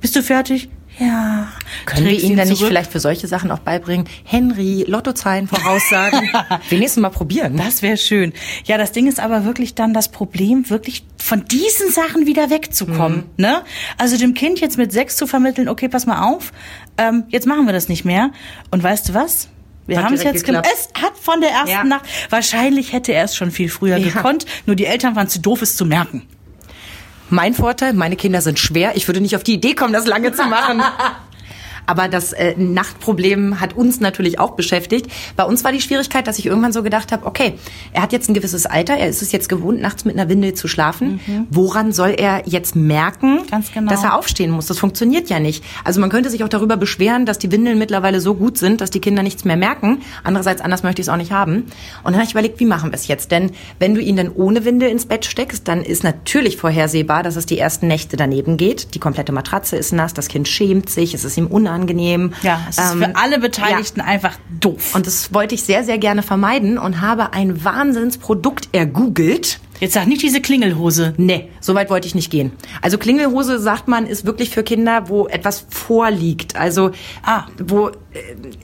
bist 0.00 0.16
du 0.16 0.22
fertig? 0.22 0.68
Ja. 1.00 1.48
Können 1.86 2.06
wir 2.06 2.12
ihm 2.12 2.32
ihn 2.32 2.36
dann 2.36 2.48
nicht 2.48 2.62
vielleicht 2.62 2.92
für 2.92 3.00
solche 3.00 3.26
Sachen 3.26 3.50
auch 3.50 3.60
beibringen? 3.60 4.06
Henry, 4.24 4.84
Lottozahlen 4.86 5.48
voraussagen. 5.48 6.28
Wenigstens 6.68 7.00
mal 7.00 7.08
probieren. 7.08 7.56
Das 7.56 7.80
wäre 7.80 7.96
schön. 7.96 8.34
Ja, 8.64 8.76
das 8.76 8.92
Ding 8.92 9.06
ist 9.08 9.18
aber 9.18 9.44
wirklich 9.46 9.74
dann 9.74 9.94
das 9.94 10.10
Problem, 10.10 10.68
wirklich 10.68 11.04
von 11.16 11.44
diesen 11.46 11.90
Sachen 11.90 12.26
wieder 12.26 12.50
wegzukommen. 12.50 13.18
Mhm. 13.18 13.24
Ne? 13.36 13.62
Also 13.96 14.18
dem 14.18 14.34
Kind 14.34 14.60
jetzt 14.60 14.76
mit 14.76 14.92
sechs 14.92 15.16
zu 15.16 15.26
vermitteln, 15.26 15.68
okay, 15.68 15.88
pass 15.88 16.04
mal 16.04 16.22
auf, 16.22 16.52
ähm, 16.98 17.24
jetzt 17.28 17.46
machen 17.46 17.64
wir 17.64 17.72
das 17.72 17.88
nicht 17.88 18.04
mehr. 18.04 18.30
Und 18.70 18.82
weißt 18.82 19.08
du 19.08 19.14
was? 19.14 19.48
Wir 19.86 20.04
haben 20.04 20.14
es 20.14 20.22
jetzt 20.22 20.44
geklappt. 20.44 20.68
Es 20.72 20.88
hat 21.02 21.16
von 21.20 21.40
der 21.40 21.50
ersten 21.50 21.70
Ja. 21.70 21.82
Nacht. 21.84 22.04
Wahrscheinlich 22.28 22.92
hätte 22.92 23.12
er 23.12 23.24
es 23.24 23.34
schon 23.34 23.50
viel 23.50 23.68
früher 23.68 23.96
Ja. 23.96 24.12
gekonnt. 24.12 24.44
Nur 24.66 24.76
die 24.76 24.84
Eltern 24.86 25.16
waren 25.16 25.28
zu 25.28 25.40
doof, 25.40 25.62
es 25.62 25.76
zu 25.76 25.84
merken. 25.84 26.28
Mein 27.30 27.54
Vorteil, 27.54 27.92
meine 27.92 28.16
Kinder 28.16 28.40
sind 28.40 28.58
schwer. 28.58 28.96
Ich 28.96 29.06
würde 29.08 29.20
nicht 29.20 29.36
auf 29.36 29.44
die 29.44 29.54
Idee 29.54 29.74
kommen, 29.74 29.92
das 29.92 30.06
lange 30.06 30.32
zu 30.32 30.44
machen. 30.44 30.82
Aber 31.86 32.08
das 32.08 32.32
äh, 32.32 32.54
Nachtproblem 32.56 33.60
hat 33.60 33.74
uns 33.76 34.00
natürlich 34.00 34.38
auch 34.38 34.52
beschäftigt. 34.52 35.06
Bei 35.36 35.44
uns 35.44 35.64
war 35.64 35.72
die 35.72 35.80
Schwierigkeit, 35.80 36.26
dass 36.26 36.38
ich 36.38 36.46
irgendwann 36.46 36.72
so 36.72 36.82
gedacht 36.82 37.12
habe, 37.12 37.26
okay, 37.26 37.54
er 37.92 38.02
hat 38.02 38.12
jetzt 38.12 38.28
ein 38.28 38.34
gewisses 38.34 38.66
Alter, 38.66 38.94
er 38.94 39.08
ist 39.08 39.22
es 39.22 39.32
jetzt 39.32 39.48
gewohnt, 39.48 39.80
nachts 39.80 40.04
mit 40.04 40.14
einer 40.18 40.28
Windel 40.28 40.54
zu 40.54 40.68
schlafen. 40.68 41.20
Woran 41.50 41.92
soll 41.92 42.14
er 42.16 42.42
jetzt 42.46 42.76
merken, 42.76 43.40
Mhm. 43.50 43.64
Genau. 43.74 43.90
dass 43.90 44.04
er 44.04 44.16
aufstehen 44.16 44.50
muss? 44.50 44.66
Das 44.66 44.78
funktioniert 44.78 45.28
ja 45.30 45.40
nicht. 45.40 45.64
Also 45.84 46.00
man 46.00 46.10
könnte 46.10 46.30
sich 46.30 46.44
auch 46.44 46.48
darüber 46.48 46.76
beschweren, 46.76 47.26
dass 47.26 47.38
die 47.38 47.50
Windeln 47.52 47.78
mittlerweile 47.78 48.20
so 48.20 48.34
gut 48.34 48.58
sind, 48.58 48.80
dass 48.80 48.90
die 48.90 49.00
Kinder 49.00 49.22
nichts 49.22 49.44
mehr 49.44 49.56
merken. 49.56 49.98
Andererseits, 50.24 50.60
anders 50.60 50.82
möchte 50.82 51.00
ich 51.02 51.06
es 51.08 51.12
auch 51.12 51.16
nicht 51.16 51.32
haben. 51.32 51.56
Und 52.02 52.12
dann 52.12 52.14
habe 52.14 52.24
ich 52.24 52.32
überlegt, 52.32 52.60
wie 52.60 52.64
machen 52.66 52.90
wir 52.90 52.94
es 52.94 53.06
jetzt? 53.08 53.30
Denn 53.30 53.50
wenn 53.78 53.94
du 53.94 54.00
ihn 54.00 54.16
dann 54.16 54.30
ohne 54.34 54.64
Windel 54.64 54.88
ins 54.90 55.06
Bett 55.06 55.24
steckst, 55.24 55.68
dann 55.68 55.82
ist 55.82 56.04
natürlich 56.04 56.56
vorhersehbar, 56.56 57.22
dass 57.22 57.36
es 57.36 57.46
die 57.46 57.58
ersten 57.58 57.86
Nächte 57.88 58.16
daneben 58.16 58.56
geht. 58.56 58.94
Die 58.94 58.98
komplette 58.98 59.32
Matratze 59.32 59.76
ist 59.76 59.92
nass, 59.92 60.14
das 60.14 60.28
Kind 60.28 60.48
schämt 60.48 60.90
sich, 60.90 61.14
es 61.14 61.24
ist 61.24 61.36
ihm 61.36 61.46
unangenehm. 61.46 61.69
Unangenehm. 61.70 62.32
Ja, 62.42 62.60
es 62.68 62.78
ist 62.78 62.92
Ähm, 62.92 62.98
für 62.98 63.16
alle 63.16 63.38
Beteiligten 63.38 64.00
einfach 64.00 64.36
doof. 64.60 64.94
Und 64.94 65.06
das 65.06 65.32
wollte 65.32 65.54
ich 65.54 65.62
sehr, 65.62 65.84
sehr 65.84 65.98
gerne 65.98 66.22
vermeiden 66.22 66.78
und 66.78 67.00
habe 67.00 67.32
ein 67.32 67.64
Wahnsinnsprodukt 67.64 68.68
ergoogelt. 68.72 69.60
Jetzt 69.80 69.94
sag 69.94 70.06
nicht 70.06 70.22
diese 70.22 70.40
Klingelhose. 70.40 71.14
Nee, 71.16 71.48
so 71.60 71.74
weit 71.74 71.90
wollte 71.90 72.06
ich 72.06 72.14
nicht 72.14 72.30
gehen. 72.30 72.52
Also 72.82 72.98
Klingelhose, 72.98 73.58
sagt 73.58 73.88
man, 73.88 74.06
ist 74.06 74.24
wirklich 74.26 74.50
für 74.50 74.62
Kinder, 74.62 75.08
wo 75.08 75.26
etwas 75.26 75.64
vorliegt. 75.70 76.54
Also 76.56 76.90
Ah. 77.24 77.46
wo 77.58 77.88
äh, 77.88 77.92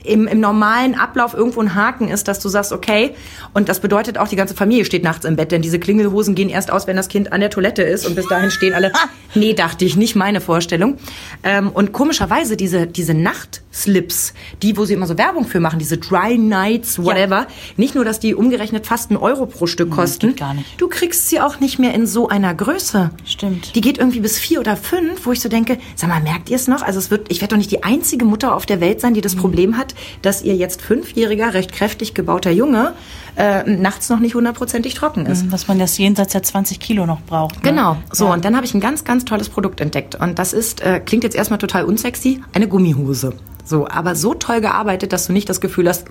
im, 0.03 0.27
im 0.27 0.39
normalen 0.39 0.93
Ablauf 0.95 1.33
irgendwo 1.33 1.61
ein 1.61 1.73
Haken 1.73 2.07
ist, 2.07 2.27
dass 2.27 2.39
du 2.39 2.49
sagst, 2.49 2.71
okay, 2.71 3.15
und 3.53 3.67
das 3.69 3.79
bedeutet 3.79 4.17
auch, 4.17 4.27
die 4.27 4.35
ganze 4.35 4.53
Familie 4.55 4.85
steht 4.85 5.03
nachts 5.03 5.25
im 5.25 5.35
Bett, 5.35 5.51
denn 5.51 5.61
diese 5.61 5.79
Klingelhosen 5.79 6.35
gehen 6.35 6.49
erst 6.49 6.69
aus, 6.71 6.85
wenn 6.87 6.95
das 6.95 7.07
Kind 7.07 7.31
an 7.31 7.39
der 7.41 7.49
Toilette 7.49 7.81
ist 7.81 8.05
und 8.05 8.15
bis 8.15 8.27
dahin 8.27 8.51
stehen 8.51 8.73
alle. 8.73 8.91
nee, 9.35 9.53
dachte 9.53 9.85
ich, 9.85 9.95
nicht 9.95 10.15
meine 10.15 10.39
Vorstellung. 10.41 10.97
Ähm, 11.43 11.69
und 11.69 11.93
komischerweise 11.93 12.57
diese, 12.57 12.85
diese 12.87 13.13
Nachtslips, 13.13 14.33
die, 14.61 14.77
wo 14.77 14.85
sie 14.85 14.93
immer 14.93 15.07
so 15.07 15.17
Werbung 15.17 15.45
für 15.45 15.59
machen, 15.59 15.79
diese 15.79 15.97
Dry 15.97 16.37
Nights, 16.37 17.01
whatever, 17.03 17.47
nicht 17.75 17.95
nur, 17.95 18.05
dass 18.05 18.19
die 18.19 18.35
umgerechnet 18.35 18.85
fast 18.85 19.09
einen 19.09 19.17
Euro 19.17 19.45
pro 19.45 19.65
Stück 19.65 19.89
kosten, 19.91 20.27
geht 20.29 20.37
gar 20.37 20.53
nicht. 20.53 20.79
du 20.79 20.87
kriegst 20.87 21.06
sie 21.13 21.39
auch 21.41 21.59
nicht 21.59 21.79
mehr 21.79 21.93
in 21.93 22.05
so 22.07 22.27
einer 22.29 22.53
Größe. 22.53 23.11
Stimmt. 23.25 23.75
Die 23.75 23.81
geht 23.81 23.97
irgendwie 23.97 24.19
bis 24.19 24.37
vier 24.37 24.59
oder 24.59 24.75
fünf, 24.77 25.25
wo 25.25 25.31
ich 25.31 25.39
so 25.41 25.49
denke, 25.49 25.77
sag 25.95 26.09
mal, 26.09 26.21
merkt 26.21 26.49
ihr 26.49 26.55
es 26.55 26.67
noch? 26.67 26.81
Also 26.81 26.99
es 26.99 27.09
wird, 27.11 27.31
ich 27.31 27.41
werde 27.41 27.53
doch 27.53 27.57
nicht 27.57 27.71
die 27.71 27.83
einzige 27.83 28.25
Mutter 28.25 28.55
auf 28.55 28.65
der 28.65 28.81
Welt 28.81 29.01
sein, 29.01 29.13
die 29.13 29.21
das 29.21 29.35
Mhm. 29.35 29.39
Problem 29.39 29.77
hat, 29.77 29.95
dass 30.21 30.41
ihr 30.41 30.55
jetzt 30.55 30.81
fünfjähriger, 30.81 31.53
recht 31.53 31.71
kräftig 31.71 32.13
gebauter 32.13 32.51
Junge 32.51 32.93
äh, 33.35 33.63
nachts 33.69 34.09
noch 34.09 34.19
nicht 34.19 34.35
hundertprozentig 34.35 34.93
trocken 34.95 35.25
ist. 35.25 35.45
Dass 35.51 35.67
man 35.67 35.77
das 35.79 35.97
jenseits 35.97 36.31
der 36.33 36.43
20 36.43 36.79
Kilo 36.79 37.05
noch 37.05 37.21
braucht. 37.21 37.55
Ne? 37.63 37.69
Genau. 37.71 37.97
So, 38.11 38.31
und 38.31 38.43
dann 38.45 38.55
habe 38.55 38.65
ich 38.65 38.73
ein 38.73 38.79
ganz, 38.79 39.03
ganz 39.03 39.25
tolles 39.25 39.49
Produkt 39.49 39.79
entdeckt. 39.81 40.15
Und 40.15 40.39
das 40.39 40.53
ist, 40.53 40.81
äh, 40.81 40.99
klingt 40.99 41.23
jetzt 41.23 41.35
erstmal 41.35 41.59
total 41.59 41.85
unsexy, 41.85 42.41
eine 42.53 42.67
Gummihose. 42.67 43.33
So, 43.63 43.87
aber 43.87 44.15
so 44.15 44.33
toll 44.33 44.61
gearbeitet, 44.61 45.11
dass 45.11 45.27
du 45.27 45.33
nicht 45.33 45.49
das 45.49 45.59
Gefühl 45.61 45.89
hast, 45.89 46.05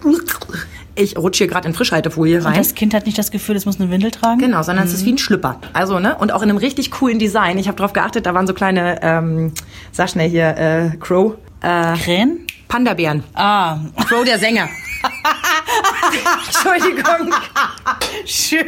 ich 0.96 1.16
rutsche 1.16 1.44
hier 1.44 1.46
gerade 1.48 1.68
in 1.68 1.74
Frischhaltefolie 1.74 2.38
Und 2.38 2.46
rein. 2.46 2.54
das 2.56 2.74
Kind 2.74 2.94
hat 2.94 3.06
nicht 3.06 3.18
das 3.18 3.30
Gefühl, 3.30 3.54
es 3.56 3.66
muss 3.66 3.78
eine 3.80 3.90
Windel 3.90 4.10
tragen. 4.10 4.38
Genau, 4.40 4.62
sondern 4.62 4.86
es 4.86 4.92
ist 4.94 5.04
wie 5.04 5.12
ein 5.12 5.18
Schlüpper. 5.18 5.60
Also, 5.72 5.98
ne? 6.00 6.16
Und 6.16 6.32
auch 6.32 6.42
in 6.42 6.50
einem 6.50 6.58
richtig 6.58 6.90
coolen 6.90 7.18
Design. 7.18 7.58
Ich 7.58 7.68
habe 7.68 7.76
darauf 7.76 7.92
geachtet, 7.92 8.26
da 8.26 8.34
waren 8.34 8.46
so 8.46 8.54
kleine, 8.54 8.98
ähm, 9.02 9.52
sag 9.92 10.10
schnell 10.10 10.28
hier, 10.28 10.56
äh, 10.56 10.96
Crow, 10.98 11.34
äh, 11.62 11.96
Krähen? 11.96 12.46
Panda-Bären. 12.68 13.22
Ah, 13.34 13.78
Crow 14.08 14.24
der 14.24 14.38
Sänger. 14.38 14.68
Entschuldigung. 16.46 17.32
schön. 18.24 18.66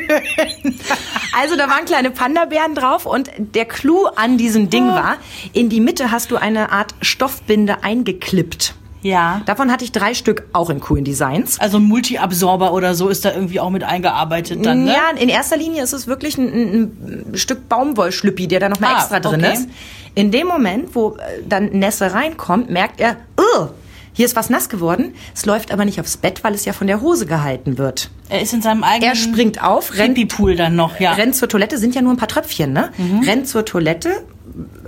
Also 1.36 1.56
da 1.56 1.68
waren 1.68 1.84
kleine 1.84 2.10
Panda-Bären 2.10 2.74
drauf 2.74 3.06
und 3.06 3.30
der 3.38 3.64
Clou 3.64 4.06
an 4.16 4.38
diesem 4.38 4.70
Ding 4.70 4.88
war, 4.88 5.16
in 5.52 5.68
die 5.68 5.80
Mitte 5.80 6.10
hast 6.10 6.30
du 6.30 6.36
eine 6.36 6.70
Art 6.72 6.94
Stoffbinde 7.02 7.82
eingeklippt. 7.82 8.74
Ja. 9.08 9.40
Davon 9.46 9.72
hatte 9.72 9.84
ich 9.84 9.92
drei 9.92 10.14
Stück 10.14 10.44
auch 10.52 10.70
in 10.70 10.80
coolen 10.80 11.04
Designs. 11.04 11.58
Also 11.60 11.78
ein 11.78 11.84
Multi-Absorber 11.84 12.72
oder 12.72 12.94
so 12.94 13.08
ist 13.08 13.24
da 13.24 13.32
irgendwie 13.32 13.60
auch 13.60 13.70
mit 13.70 13.84
eingearbeitet 13.84 14.64
dann, 14.64 14.84
ne? 14.84 14.92
Ja, 14.92 15.10
in 15.18 15.28
erster 15.28 15.56
Linie 15.56 15.82
ist 15.82 15.92
es 15.92 16.06
wirklich 16.06 16.36
ein, 16.38 16.46
ein, 16.48 17.34
Stück 17.34 17.68
Baumwollschlüppi, 17.68 18.48
der 18.48 18.60
da 18.60 18.68
noch 18.68 18.80
mal 18.80 18.92
Ah, 18.94 18.98
extra 18.98 19.20
drin 19.20 19.44
okay. 19.44 19.54
ist. 19.54 19.68
In 20.14 20.30
dem 20.30 20.46
Moment, 20.46 20.94
wo 20.94 21.16
äh, 21.16 21.42
dann 21.48 21.66
Nässe 21.70 22.12
reinkommt, 22.12 22.70
merkt 22.70 23.00
er, 23.00 23.16
"Ugh, 23.38 23.70
hier 24.18 24.26
ist 24.26 24.34
was 24.34 24.50
nass 24.50 24.68
geworden. 24.68 25.14
Es 25.32 25.46
läuft 25.46 25.70
aber 25.72 25.84
nicht 25.84 26.00
aufs 26.00 26.16
Bett, 26.16 26.42
weil 26.42 26.52
es 26.52 26.64
ja 26.64 26.72
von 26.72 26.88
der 26.88 27.00
Hose 27.00 27.24
gehalten 27.24 27.78
wird. 27.78 28.10
Er 28.28 28.42
ist 28.42 28.52
in 28.52 28.60
seinem 28.62 28.82
eigenen 28.82 29.12
Er 29.12 29.14
springt 29.14 29.62
auf, 29.62 29.96
rennt 29.96 30.18
dann 30.58 30.74
noch, 30.74 30.98
ja. 30.98 31.12
rennt 31.12 31.36
zur 31.36 31.48
Toilette, 31.48 31.78
sind 31.78 31.94
ja 31.94 32.02
nur 32.02 32.14
ein 32.14 32.16
paar 32.16 32.26
Tröpfchen, 32.26 32.72
ne? 32.72 32.90
Mhm. 32.98 33.20
Rennt 33.20 33.46
zur 33.46 33.64
Toilette, 33.64 34.10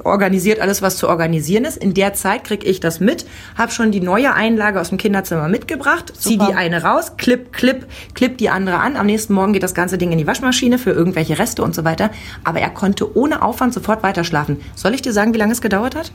organisiert 0.05 0.61
alles, 0.61 0.83
was 0.83 0.97
zu 0.97 1.09
organisieren 1.09 1.65
ist. 1.65 1.77
In 1.77 1.95
der 1.95 2.15
Zeit 2.15 2.45
krieg 2.45 2.65
ich 2.65 2.81
das 2.81 3.01
mit, 3.01 3.27
habe 3.57 3.73
schon 3.73 3.93
die 3.93 4.01
neue 4.01 4.35
Einlage 4.35 4.81
aus 4.81 4.91
dem 4.91 4.99
Kinderzimmer 4.99 5.49
mitgebracht, 5.49 6.13
zieh 6.17 6.35
Super. 6.35 6.47
die 6.47 6.55
eine 6.55 6.83
raus, 6.83 7.17
klipp, 7.17 7.53
klipp, 7.53 7.87
klipp 8.15 8.39
die 8.39 8.51
andere 8.51 8.79
an. 8.79 8.97
Am 8.97 9.07
nächsten 9.07 9.35
Morgen 9.35 9.53
geht 9.53 9.63
das 9.63 9.75
ganze 9.75 9.99
Ding 9.99 10.13
in 10.13 10.19
die 10.19 10.27
Waschmaschine 10.27 10.79
für 10.79 10.91
irgendwelche 10.91 11.39
Reste 11.39 11.63
und 11.63 11.75
so 11.75 11.85
weiter. 11.85 12.11
Aber 12.45 12.61
er 12.61 12.71
konnte 12.71 13.17
ohne 13.17 13.43
Aufwand 13.43 13.75
sofort 13.75 14.03
weiter 14.03 14.25
schlafen. 14.25 14.61
Soll 14.75 14.95
ich 14.95 15.03
dir 15.03 15.13
sagen, 15.13 15.35
wie 15.35 15.39
lange 15.39 15.53
es 15.53 15.61
gedauert 15.61 15.95
hat? 15.95 16.13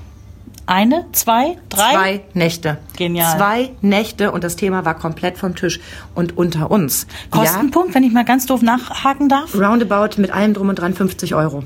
Eine, 0.67 1.05
zwei, 1.11 1.57
drei? 1.69 1.93
Zwei 1.93 2.21
Nächte. 2.33 2.79
Genial. 2.97 3.37
Zwei 3.37 3.71
Nächte 3.81 4.31
und 4.31 4.43
das 4.43 4.55
Thema 4.55 4.83
war 4.83 4.95
komplett 4.95 5.37
vom 5.37 5.55
Tisch. 5.55 5.79
Und 6.15 6.37
unter 6.37 6.71
uns. 6.71 7.05
Kostenpunkt, 7.29 7.93
wenn 7.93 8.03
ich 8.03 8.11
mal 8.11 8.25
ganz 8.25 8.47
doof 8.47 8.63
nachhaken 8.63 9.29
darf? 9.29 9.53
Ja, 9.53 9.67
roundabout 9.67 10.19
mit 10.19 10.31
allem 10.31 10.53
drum 10.53 10.69
und 10.69 10.75
dran 10.75 10.93
50 10.95 11.35
Euro. 11.35 11.63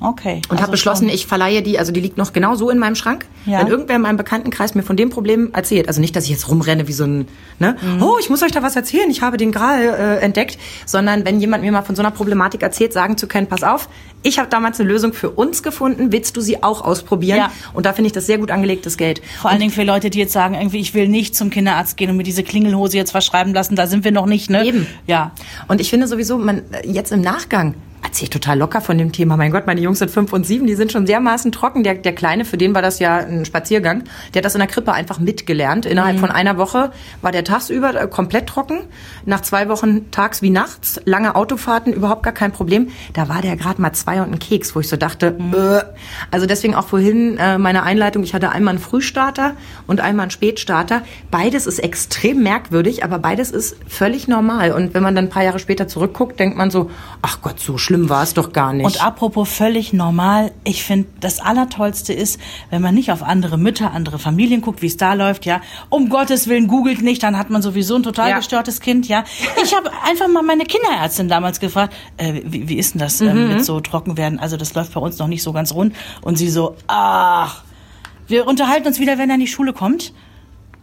Okay. 0.00 0.36
Und 0.48 0.52
also 0.52 0.62
habe 0.62 0.72
beschlossen, 0.72 1.06
schon. 1.08 1.14
ich 1.14 1.26
verleihe 1.26 1.62
die, 1.62 1.78
also 1.78 1.92
die 1.92 2.00
liegt 2.00 2.16
noch 2.16 2.32
genau 2.32 2.54
so 2.54 2.70
in 2.70 2.78
meinem 2.78 2.94
Schrank. 2.94 3.26
Ja. 3.44 3.60
Wenn 3.60 3.68
irgendwer 3.68 3.96
in 3.96 4.02
meinem 4.02 4.16
Bekanntenkreis 4.16 4.74
mir 4.74 4.82
von 4.82 4.96
dem 4.96 5.10
Problem 5.10 5.50
erzählt, 5.52 5.88
also 5.88 6.00
nicht, 6.00 6.16
dass 6.16 6.24
ich 6.24 6.30
jetzt 6.30 6.48
rumrenne 6.48 6.88
wie 6.88 6.92
so 6.92 7.04
ein, 7.04 7.28
ne, 7.58 7.76
Mhm. 7.82 8.02
oh, 8.02 8.16
ich 8.18 8.30
muss 8.30 8.42
euch 8.42 8.50
da 8.52 8.62
was 8.62 8.76
erzählen, 8.76 9.10
ich 9.10 9.20
habe 9.20 9.36
den 9.36 9.52
Gral 9.52 9.82
äh, 9.82 10.16
entdeckt, 10.24 10.58
sondern 10.86 11.26
wenn 11.26 11.38
jemand 11.40 11.62
mir 11.62 11.70
mal 11.70 11.82
von 11.82 11.96
so 11.96 12.02
einer 12.02 12.10
Problematik 12.10 12.62
erzählt, 12.62 12.92
sagen 12.94 13.18
zu 13.18 13.26
können, 13.28 13.46
pass 13.46 13.62
auf, 13.62 13.88
ich 14.22 14.38
habe 14.38 14.48
damals 14.48 14.80
eine 14.80 14.88
Lösung 14.88 15.12
für 15.12 15.30
uns 15.30 15.62
gefunden, 15.62 16.12
willst 16.12 16.36
du 16.36 16.40
sie 16.40 16.62
auch 16.62 16.82
ausprobieren? 16.82 17.38
Ja. 17.38 17.52
Und 17.74 17.84
da 17.86 17.92
finde 17.92 18.06
ich 18.06 18.12
das 18.12 18.26
sehr 18.26 18.38
gut 18.38 18.50
angelegtes 18.50 18.96
Geld. 18.96 19.20
Vor 19.40 19.50
allen 19.50 19.60
Dingen 19.60 19.72
für 19.72 19.84
Leute, 19.84 20.10
die 20.10 20.18
jetzt 20.18 20.32
sagen, 20.32 20.54
irgendwie, 20.54 20.78
ich 20.78 20.94
will 20.94 21.08
nicht 21.08 21.36
zum 21.36 21.50
Kinderarzt 21.50 21.96
gehen 21.96 22.10
und 22.10 22.16
mir 22.16 22.22
diese 22.22 22.42
Klingelhose 22.42 22.96
jetzt 22.96 23.10
verschreiben 23.10 23.54
lassen, 23.54 23.76
da 23.76 23.86
sind 23.86 24.04
wir 24.04 24.12
noch 24.12 24.26
nicht, 24.26 24.50
ne? 24.50 24.64
Eben. 24.64 24.86
Ja. 25.06 25.32
Und 25.68 25.80
ich 25.80 25.90
finde 25.90 26.06
sowieso, 26.06 26.38
man 26.38 26.62
jetzt 26.84 27.12
im 27.12 27.20
Nachgang 27.20 27.74
erzähle 28.10 28.24
ich 28.24 28.30
total 28.30 28.58
locker 28.58 28.80
von 28.80 28.98
dem 28.98 29.12
Thema. 29.12 29.36
Mein 29.36 29.52
Gott, 29.52 29.68
meine 29.68 29.80
Jungs 29.80 30.00
sind 30.00 30.10
fünf 30.10 30.32
und 30.32 30.44
sieben, 30.44 30.66
die 30.66 30.74
sind 30.74 30.90
schon 30.90 31.06
dermaßen 31.06 31.52
trocken. 31.52 31.84
Der, 31.84 31.94
der 31.94 32.12
Kleine, 32.12 32.44
für 32.44 32.56
den 32.56 32.74
war 32.74 32.82
das 32.82 32.98
ja 32.98 33.18
ein 33.18 33.44
Spaziergang. 33.44 34.02
Der 34.34 34.40
hat 34.40 34.44
das 34.44 34.56
in 34.56 34.58
der 34.58 34.66
Krippe 34.66 34.92
einfach 34.92 35.20
mitgelernt. 35.20 35.86
Innerhalb 35.86 36.18
von 36.18 36.30
einer 36.32 36.58
Woche 36.58 36.90
war 37.22 37.30
der 37.30 37.44
tagsüber 37.44 37.94
äh, 37.94 38.08
komplett 38.08 38.48
trocken. 38.48 38.80
Nach 39.26 39.42
zwei 39.42 39.68
Wochen 39.68 40.10
tags 40.10 40.42
wie 40.42 40.50
nachts, 40.50 41.00
lange 41.04 41.36
Autofahrten, 41.36 41.92
überhaupt 41.92 42.24
gar 42.24 42.32
kein 42.32 42.50
Problem. 42.50 42.88
Da 43.12 43.28
war 43.28 43.42
der 43.42 43.54
gerade 43.54 43.80
mal 43.80 43.92
zwei 43.92 44.20
und 44.20 44.32
ein 44.32 44.38
Keks, 44.40 44.74
wo 44.74 44.80
ich 44.80 44.88
so 44.88 44.96
dachte, 44.96 45.36
äh. 45.52 45.84
also 46.32 46.46
deswegen 46.46 46.74
auch 46.74 46.88
vorhin 46.88 47.38
äh, 47.38 47.58
meine 47.58 47.84
Einleitung. 47.84 48.24
Ich 48.24 48.34
hatte 48.34 48.50
einmal 48.50 48.74
einen 48.74 48.82
Frühstarter 48.82 49.52
und 49.86 50.00
einmal 50.00 50.24
einen 50.24 50.30
Spätstarter. 50.32 51.02
Beides 51.30 51.68
ist 51.68 51.78
extrem 51.78 52.42
merkwürdig, 52.42 53.04
aber 53.04 53.20
beides 53.20 53.52
ist 53.52 53.76
völlig 53.86 54.26
normal. 54.26 54.72
Und 54.72 54.94
wenn 54.94 55.02
man 55.04 55.14
dann 55.14 55.26
ein 55.26 55.30
paar 55.30 55.44
Jahre 55.44 55.60
später 55.60 55.86
zurückguckt, 55.86 56.40
denkt 56.40 56.56
man 56.56 56.72
so, 56.72 56.90
ach 57.22 57.40
Gott, 57.40 57.60
so 57.60 57.78
schlimm 57.78 57.99
war 58.08 58.22
es 58.22 58.34
doch 58.34 58.52
gar 58.52 58.72
nicht. 58.72 58.86
Und 58.86 59.04
apropos 59.04 59.48
völlig 59.48 59.92
normal, 59.92 60.52
ich 60.64 60.82
finde, 60.84 61.08
das 61.20 61.40
Allertollste 61.40 62.12
ist, 62.12 62.40
wenn 62.70 62.80
man 62.82 62.94
nicht 62.94 63.12
auf 63.12 63.22
andere 63.22 63.58
Mütter, 63.58 63.92
andere 63.92 64.18
Familien 64.18 64.60
guckt, 64.62 64.80
wie 64.82 64.86
es 64.86 64.96
da 64.96 65.14
läuft, 65.14 65.44
ja. 65.46 65.60
Um 65.88 66.08
Gottes 66.08 66.48
Willen, 66.48 66.68
googelt 66.68 67.02
nicht, 67.02 67.22
dann 67.22 67.36
hat 67.36 67.50
man 67.50 67.60
sowieso 67.62 67.96
ein 67.96 68.02
total 68.02 68.30
Ja. 68.30 68.36
gestörtes 68.38 68.80
Kind, 68.80 69.08
ja. 69.08 69.24
Ich 69.62 69.74
habe 69.76 69.90
einfach 70.08 70.28
mal 70.28 70.42
meine 70.42 70.64
Kinderärztin 70.64 71.28
damals 71.28 71.60
gefragt, 71.60 71.94
äh, 72.16 72.40
wie, 72.44 72.68
wie 72.68 72.76
ist 72.78 72.94
denn 72.94 73.00
das 73.00 73.20
ähm, 73.20 73.48
Mhm. 73.48 73.48
mit 73.54 73.64
so 73.64 73.80
trocken 73.80 74.16
werden? 74.16 74.38
Also 74.38 74.56
das 74.56 74.74
läuft 74.74 74.94
bei 74.94 75.00
uns 75.00 75.18
noch 75.18 75.26
nicht 75.28 75.42
so 75.42 75.52
ganz 75.52 75.74
rund. 75.74 75.94
Und 76.22 76.36
sie 76.38 76.48
so, 76.48 76.76
ach, 76.86 77.62
wir 78.28 78.46
unterhalten 78.46 78.86
uns 78.86 79.00
wieder, 79.00 79.18
wenn 79.18 79.28
er 79.28 79.34
in 79.34 79.40
die 79.40 79.46
Schule 79.48 79.72
kommt. 79.72 80.12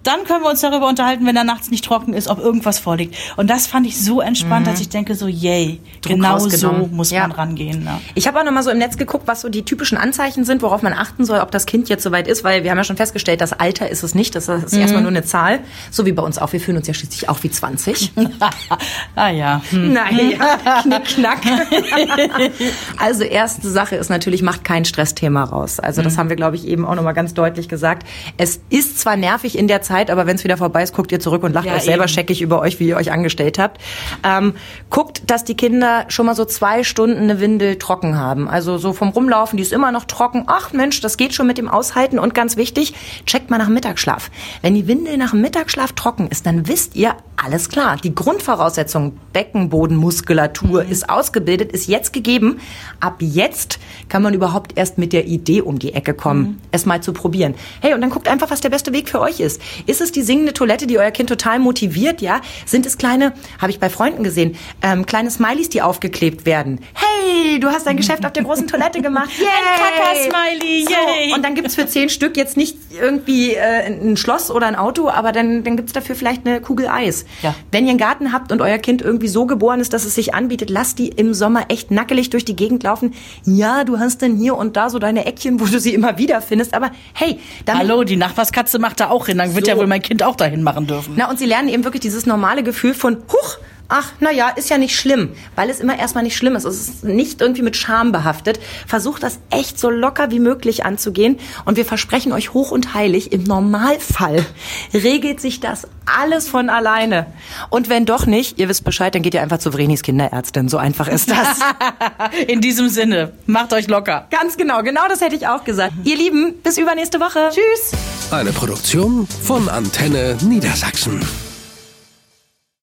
Dann 0.08 0.24
können 0.24 0.42
wir 0.44 0.50
uns 0.50 0.62
darüber 0.62 0.88
unterhalten, 0.88 1.26
wenn 1.26 1.36
er 1.36 1.44
nachts 1.44 1.70
nicht 1.70 1.84
trocken 1.84 2.14
ist, 2.14 2.30
ob 2.30 2.40
irgendwas 2.40 2.80
vorliegt. 2.80 3.16
Und 3.36 3.50
das 3.50 3.68
fand 3.68 3.86
ich 3.86 4.02
so 4.02 4.22
entspannt, 4.22 4.66
dass 4.66 4.80
ich 4.80 4.88
denke 4.90 5.16
so, 5.16 5.28
yay, 5.28 5.80
Druck 6.02 6.14
genau 6.16 6.40
so 6.40 6.72
muss 6.92 7.12
Ja. 7.12 7.22
man 7.28 7.34
rangehen. 7.34 7.84
Ne? 7.84 8.00
Ich 8.16 8.26
habe 8.28 8.40
auch 8.40 8.46
noch 8.46 8.52
mal 8.54 8.64
so 8.64 8.70
im 8.72 8.78
Netz 8.78 8.98
geguckt, 8.98 9.28
was 9.28 9.42
so 9.42 9.50
die 9.50 9.64
typischen 9.64 9.98
Anzeichen 9.98 10.46
sind, 10.46 10.62
worauf 10.62 10.82
man 10.82 10.94
achten 10.94 11.26
soll, 11.26 11.40
ob 11.42 11.52
das 11.52 11.66
Kind 11.66 11.90
jetzt 11.90 12.04
soweit 12.04 12.28
ist, 12.28 12.44
weil 12.46 12.64
wir 12.64 12.72
haben 12.72 12.78
ja 12.78 12.84
schon 12.86 12.96
festgestellt, 12.98 13.42
das 13.42 13.52
Alter 13.52 13.90
ist 13.90 14.04
es 14.04 14.16
nicht, 14.16 14.34
das 14.36 14.48
ist 14.48 14.74
Mhm. 14.74 14.80
erstmal 14.80 15.02
nur 15.02 15.12
eine 15.12 15.24
Zahl, 15.24 15.60
so 15.92 16.06
wie 16.06 16.14
bei 16.14 16.24
uns 16.24 16.38
auch. 16.38 16.54
Wir 16.54 16.62
fühlen 16.62 16.78
uns 16.78 16.88
ja 16.88 16.94
schließlich 16.94 17.28
auch 17.28 17.44
wie 17.44 17.52
20. 17.52 18.14
ah 19.16 19.30
ja. 19.30 19.62
Hm. 19.72 19.92
Naja, 19.94 20.58
knick, 20.84 21.04
knack. 21.06 21.40
also 22.98 23.24
erste 23.24 23.70
Sache 23.70 23.96
ist 23.96 24.10
natürlich, 24.10 24.42
macht 24.42 24.64
kein 24.64 24.86
Stressthema 24.86 25.44
raus. 25.44 25.80
Also 25.80 26.02
Mhm. 26.02 26.06
das 26.06 26.18
haben 26.18 26.30
wir, 26.30 26.36
glaube 26.36 26.56
ich, 26.56 26.66
eben 26.68 26.86
auch 26.86 26.96
nochmal 26.96 27.14
ganz 27.14 27.34
deutlich 27.34 27.68
gesagt. 27.70 28.08
Es 28.38 28.60
ist 28.70 29.00
zwar 29.00 29.18
nervig 29.18 29.58
in 29.58 29.68
der 29.68 29.82
Zeit, 29.82 29.97
aber 30.06 30.25
wenn 30.27 30.36
es 30.36 30.44
wieder 30.44 30.58
vorbei 30.58 30.84
ist, 30.84 30.94
guckt 30.94 31.12
ihr 31.12 31.20
zurück 31.20 31.44
und 31.44 31.54
lacht 31.54 31.66
Ja, 31.66 31.75
euch 31.75 31.84
selber 31.84 32.04
eben. 32.04 32.13
scheckig 32.13 32.42
über 32.42 32.60
euch, 32.62 32.80
wie 32.80 32.88
ihr 32.88 32.98
euch 32.98 33.12
angestellt 33.12 33.60
habt. 33.60 33.82
Ähm, 34.24 34.54
guckt, 34.89 35.24
dass 35.27 35.44
die 35.44 35.56
Kinder 35.56 36.06
schon 36.10 36.25
mal 36.25 36.36
so 36.36 36.46
zwei 36.46 36.84
Stunden 36.84 37.24
eine 37.24 37.39
Windel 37.39 37.77
trocken 37.77 38.18
haben. 38.18 38.48
Also 38.48 38.77
so 38.77 38.94
vom 38.94 39.10
Rumlaufen, 39.10 39.58
die 39.58 39.63
ist 39.63 39.74
immer 39.74 39.92
noch 39.92 40.06
trocken. 40.06 40.44
Ach 40.48 40.72
Mensch, 40.74 41.01
das 41.01 41.18
geht 41.18 41.34
schon 41.34 41.48
mit 41.48 41.58
dem 41.58 41.68
Aushalten. 41.68 42.20
Und 42.20 42.34
ganz 42.34 42.58
wichtig, 42.58 42.94
checkt 43.25 43.50
mal 43.50 43.58
nach 43.58 43.66
dem 43.66 43.74
Mittagsschlaf. 43.74 44.30
Wenn 44.62 44.75
die 44.75 44.88
Windel 44.88 45.18
nach 45.18 45.32
dem 45.32 45.42
Mittagsschlaf 45.42 45.94
trocken 45.94 46.27
ist, 46.30 46.46
dann 46.46 46.68
wisst 46.68 46.96
ihr, 46.96 47.16
alles 47.36 47.70
klar. 47.70 47.98
Die 48.04 48.13
Grundvoraussetzung, 48.16 49.18
Beckenbodenmuskulatur 49.34 50.84
ist 50.84 51.10
ausgebildet, 51.10 51.72
ist 51.72 51.88
jetzt 51.88 52.13
gegeben. 52.13 52.60
Ab 53.00 53.18
jetzt 53.20 53.80
kann 54.10 54.22
man 54.22 54.34
überhaupt 54.34 54.77
erst 54.77 54.98
mit 54.98 55.13
der 55.13 55.25
Idee 55.25 55.62
um 55.62 55.80
die 55.80 55.94
Ecke 55.94 56.13
kommen, 56.13 56.62
es 56.72 56.86
mal 56.86 57.01
zu 57.01 57.13
probieren. 57.13 57.56
Hey, 57.82 57.94
und 57.94 58.01
dann 58.01 58.10
guckt 58.10 58.27
einfach, 58.27 58.50
was 58.50 58.62
der 58.62 58.70
beste 58.70 58.94
Weg 58.94 59.10
für 59.10 59.20
euch 59.20 59.39
ist. 59.39 59.62
Ist 59.88 60.01
es 60.01 60.12
die 60.12 60.22
singende 60.22 60.53
Toilette, 60.53 60.86
die 60.86 61.00
euer 61.00 61.12
Kind 61.12 61.29
total 61.29 61.60
motiviert, 61.60 62.22
ja? 62.22 62.41
Sind 62.65 62.86
es 62.86 62.98
kleine, 62.98 63.34
habe 63.60 63.72
ich 63.72 63.79
bei 63.79 63.89
Freunden 63.89 64.24
gesehen, 64.24 64.58
ähm, 64.82 65.06
kleine 65.06 65.32
Smileys, 65.32 65.70
die 65.70 65.82
aufgeklebt 65.82 66.46
werden? 66.46 66.82
Hey, 66.94 67.07
yay, 67.27 67.60
du 67.60 67.67
hast 67.69 67.86
dein 67.88 67.98
Geschäft 67.98 68.25
auf 68.25 68.34
der 68.34 68.43
großen 68.43 68.67
Toilette 68.67 69.01
gemacht. 69.01 69.29
Yay. 69.38 69.48
Ein 69.48 70.29
Kaka-Smiley, 70.31 70.79
yay. 70.89 71.29
So, 71.29 71.36
und 71.36 71.43
dann 71.43 71.55
gibt's 71.55 71.75
für 71.75 71.86
zehn 71.88 72.10
Stück 72.10 72.38
jetzt 72.38 72.57
nicht 72.57 72.77
irgendwie 73.00 73.53
äh, 73.55 73.86
ein 73.88 74.17
Schloss 74.17 74.51
oder 74.51 74.67
ein 74.67 74.75
Auto, 74.75 75.10
aber 75.10 75.31
dann, 75.31 75.63
dann 75.63 75.75
gibt's 75.77 75.93
dafür 75.93 76.15
vielleicht 76.15 76.46
eine 76.46 76.62
Kugel 76.62 76.88
Eis. 76.88 77.25
Ja. 77.41 77.53
Wenn 77.72 77.86
ihr 77.86 77.91
einen 77.91 78.00
Garten 78.00 78.34
habt 78.34 78.51
und 78.51 78.62
euer 78.62 78.77
Kind 78.77 79.01
irgendwie 79.01 79.27
so 79.27 79.46
geboren 79.46 79.79
ist, 79.79 79.93
dass 79.93 80.05
es 80.05 80.15
sich 80.15 80.34
anbietet, 80.34 80.69
lasst 80.69 81.00
die 81.00 81.10
im 81.10 81.34
Sommer 81.34 81.65
echt 81.69 81.91
nackelig 81.91 82.29
durch 82.29 82.46
die 82.46 82.55
Gegend 82.55 82.84
laufen. 82.84 83.13
Ja, 83.46 83.84
du 83.84 84.00
hast 84.00 84.22
dann 84.22 84.38
hier 84.38 84.55
und 84.55 84.77
da 84.77 84.89
so 84.89 85.00
deine 85.00 85.25
Eckchen, 85.25 85.60
wo 85.60 85.65
du 85.65 85.79
sie 85.79 85.93
immer 85.93 86.17
wieder 86.17 86.41
findest, 86.41 86.74
aber 86.74 86.91
hey, 87.13 87.39
Hallo, 87.67 88.03
die 88.03 88.15
Nachbarskatze 88.17 88.79
macht 88.79 89.00
da 89.00 89.10
auch 89.10 89.27
hin. 89.27 89.38
Dann 89.38 89.53
wird 89.55 89.65
So. 89.65 89.72
ja 89.72 89.77
wohl 89.77 89.88
mein 89.88 90.01
Kind 90.01 90.24
auch 90.24 90.36
dahin 90.36 90.63
machen 90.63 90.88
dürfen. 90.88 91.13
Na, 91.17 91.29
und 91.29 91.38
sie 91.39 91.46
lernen 91.46 91.69
eben 91.69 91.84
wirklich 91.84 92.01
dieses 92.01 92.25
normale 92.25 92.63
Gefühl 92.63 92.93
von, 92.93 93.17
huch, 93.31 93.57
ach, 93.89 94.12
na 94.20 94.32
ja, 94.32 94.50
ist 94.50 94.70
ja 94.70 94.77
nicht 94.77 94.96
schlimm, 94.96 95.29
weil 95.56 95.70
es 95.70 95.79
immer 95.79 95.98
erstmal 95.98 96.24
nicht 96.24 96.36
schlimm 96.36 96.56
ist. 96.56 96.65
Es 96.65 96.88
ist 96.88 97.03
nicht 97.03 97.41
irgendwie 97.41 97.62
mit 97.62 97.75
Scham 97.75 98.12
behaftet. 98.12 98.60
Versucht 98.86 99.24
das 99.24 99.39
echt 99.50 99.79
so 99.79 99.89
locker 99.89 100.32
wie 100.32 100.39
möglich 100.39 100.86
anzugehen 100.86 101.39
und 101.65 101.77
wir 101.77 101.86
versprechen 101.86 102.32
euch 102.32 102.53
hoch 102.53 102.72
und 102.72 102.94
heilig, 102.94 103.32
im 103.32 103.44
Normalfall 103.44 104.46
regelt 104.94 105.39
sich 105.41 105.60
das 105.60 105.88
alles 106.06 106.48
von 106.48 106.70
alleine. 106.70 107.27
Und 107.70 107.89
wenn 107.89 108.06
doch 108.06 108.25
nicht, 108.25 108.60
ihr 108.60 108.70
wisst 108.70 108.84
Bescheid, 108.84 109.13
dann 109.13 109.22
geht 109.22 109.34
ihr 109.34 109.41
einfach 109.41 109.60
zu 109.60 109.72
Vrenis 109.72 110.03
Kinderärztin. 110.03 110.70
So 110.70 110.77
einfach 110.77 111.08
ist 111.08 111.29
das. 111.29 111.60
In 112.48 112.62
diesem 112.62 112.89
Sinne, 112.89 113.34
macht 113.46 113.74
euch 113.74 113.88
locker. 113.88 114.27
Ganz 114.29 114.58
genau, 114.58 114.84
genau 114.84 115.08
das 115.10 115.22
hätte 115.22 115.36
ich 115.36 115.48
auch 115.48 115.63
gesagt. 115.63 115.94
Ihr 116.03 116.17
Lieben, 116.17 116.56
bis 116.63 116.77
übernächste 116.77 117.20
Woche. 117.20 117.50
Tschüss. 117.51 117.91
Eine 118.32 118.51
Produktion 118.51 119.27
von 119.44 119.70
Antenne 119.70 120.38
Niedersachsen. 120.41 121.47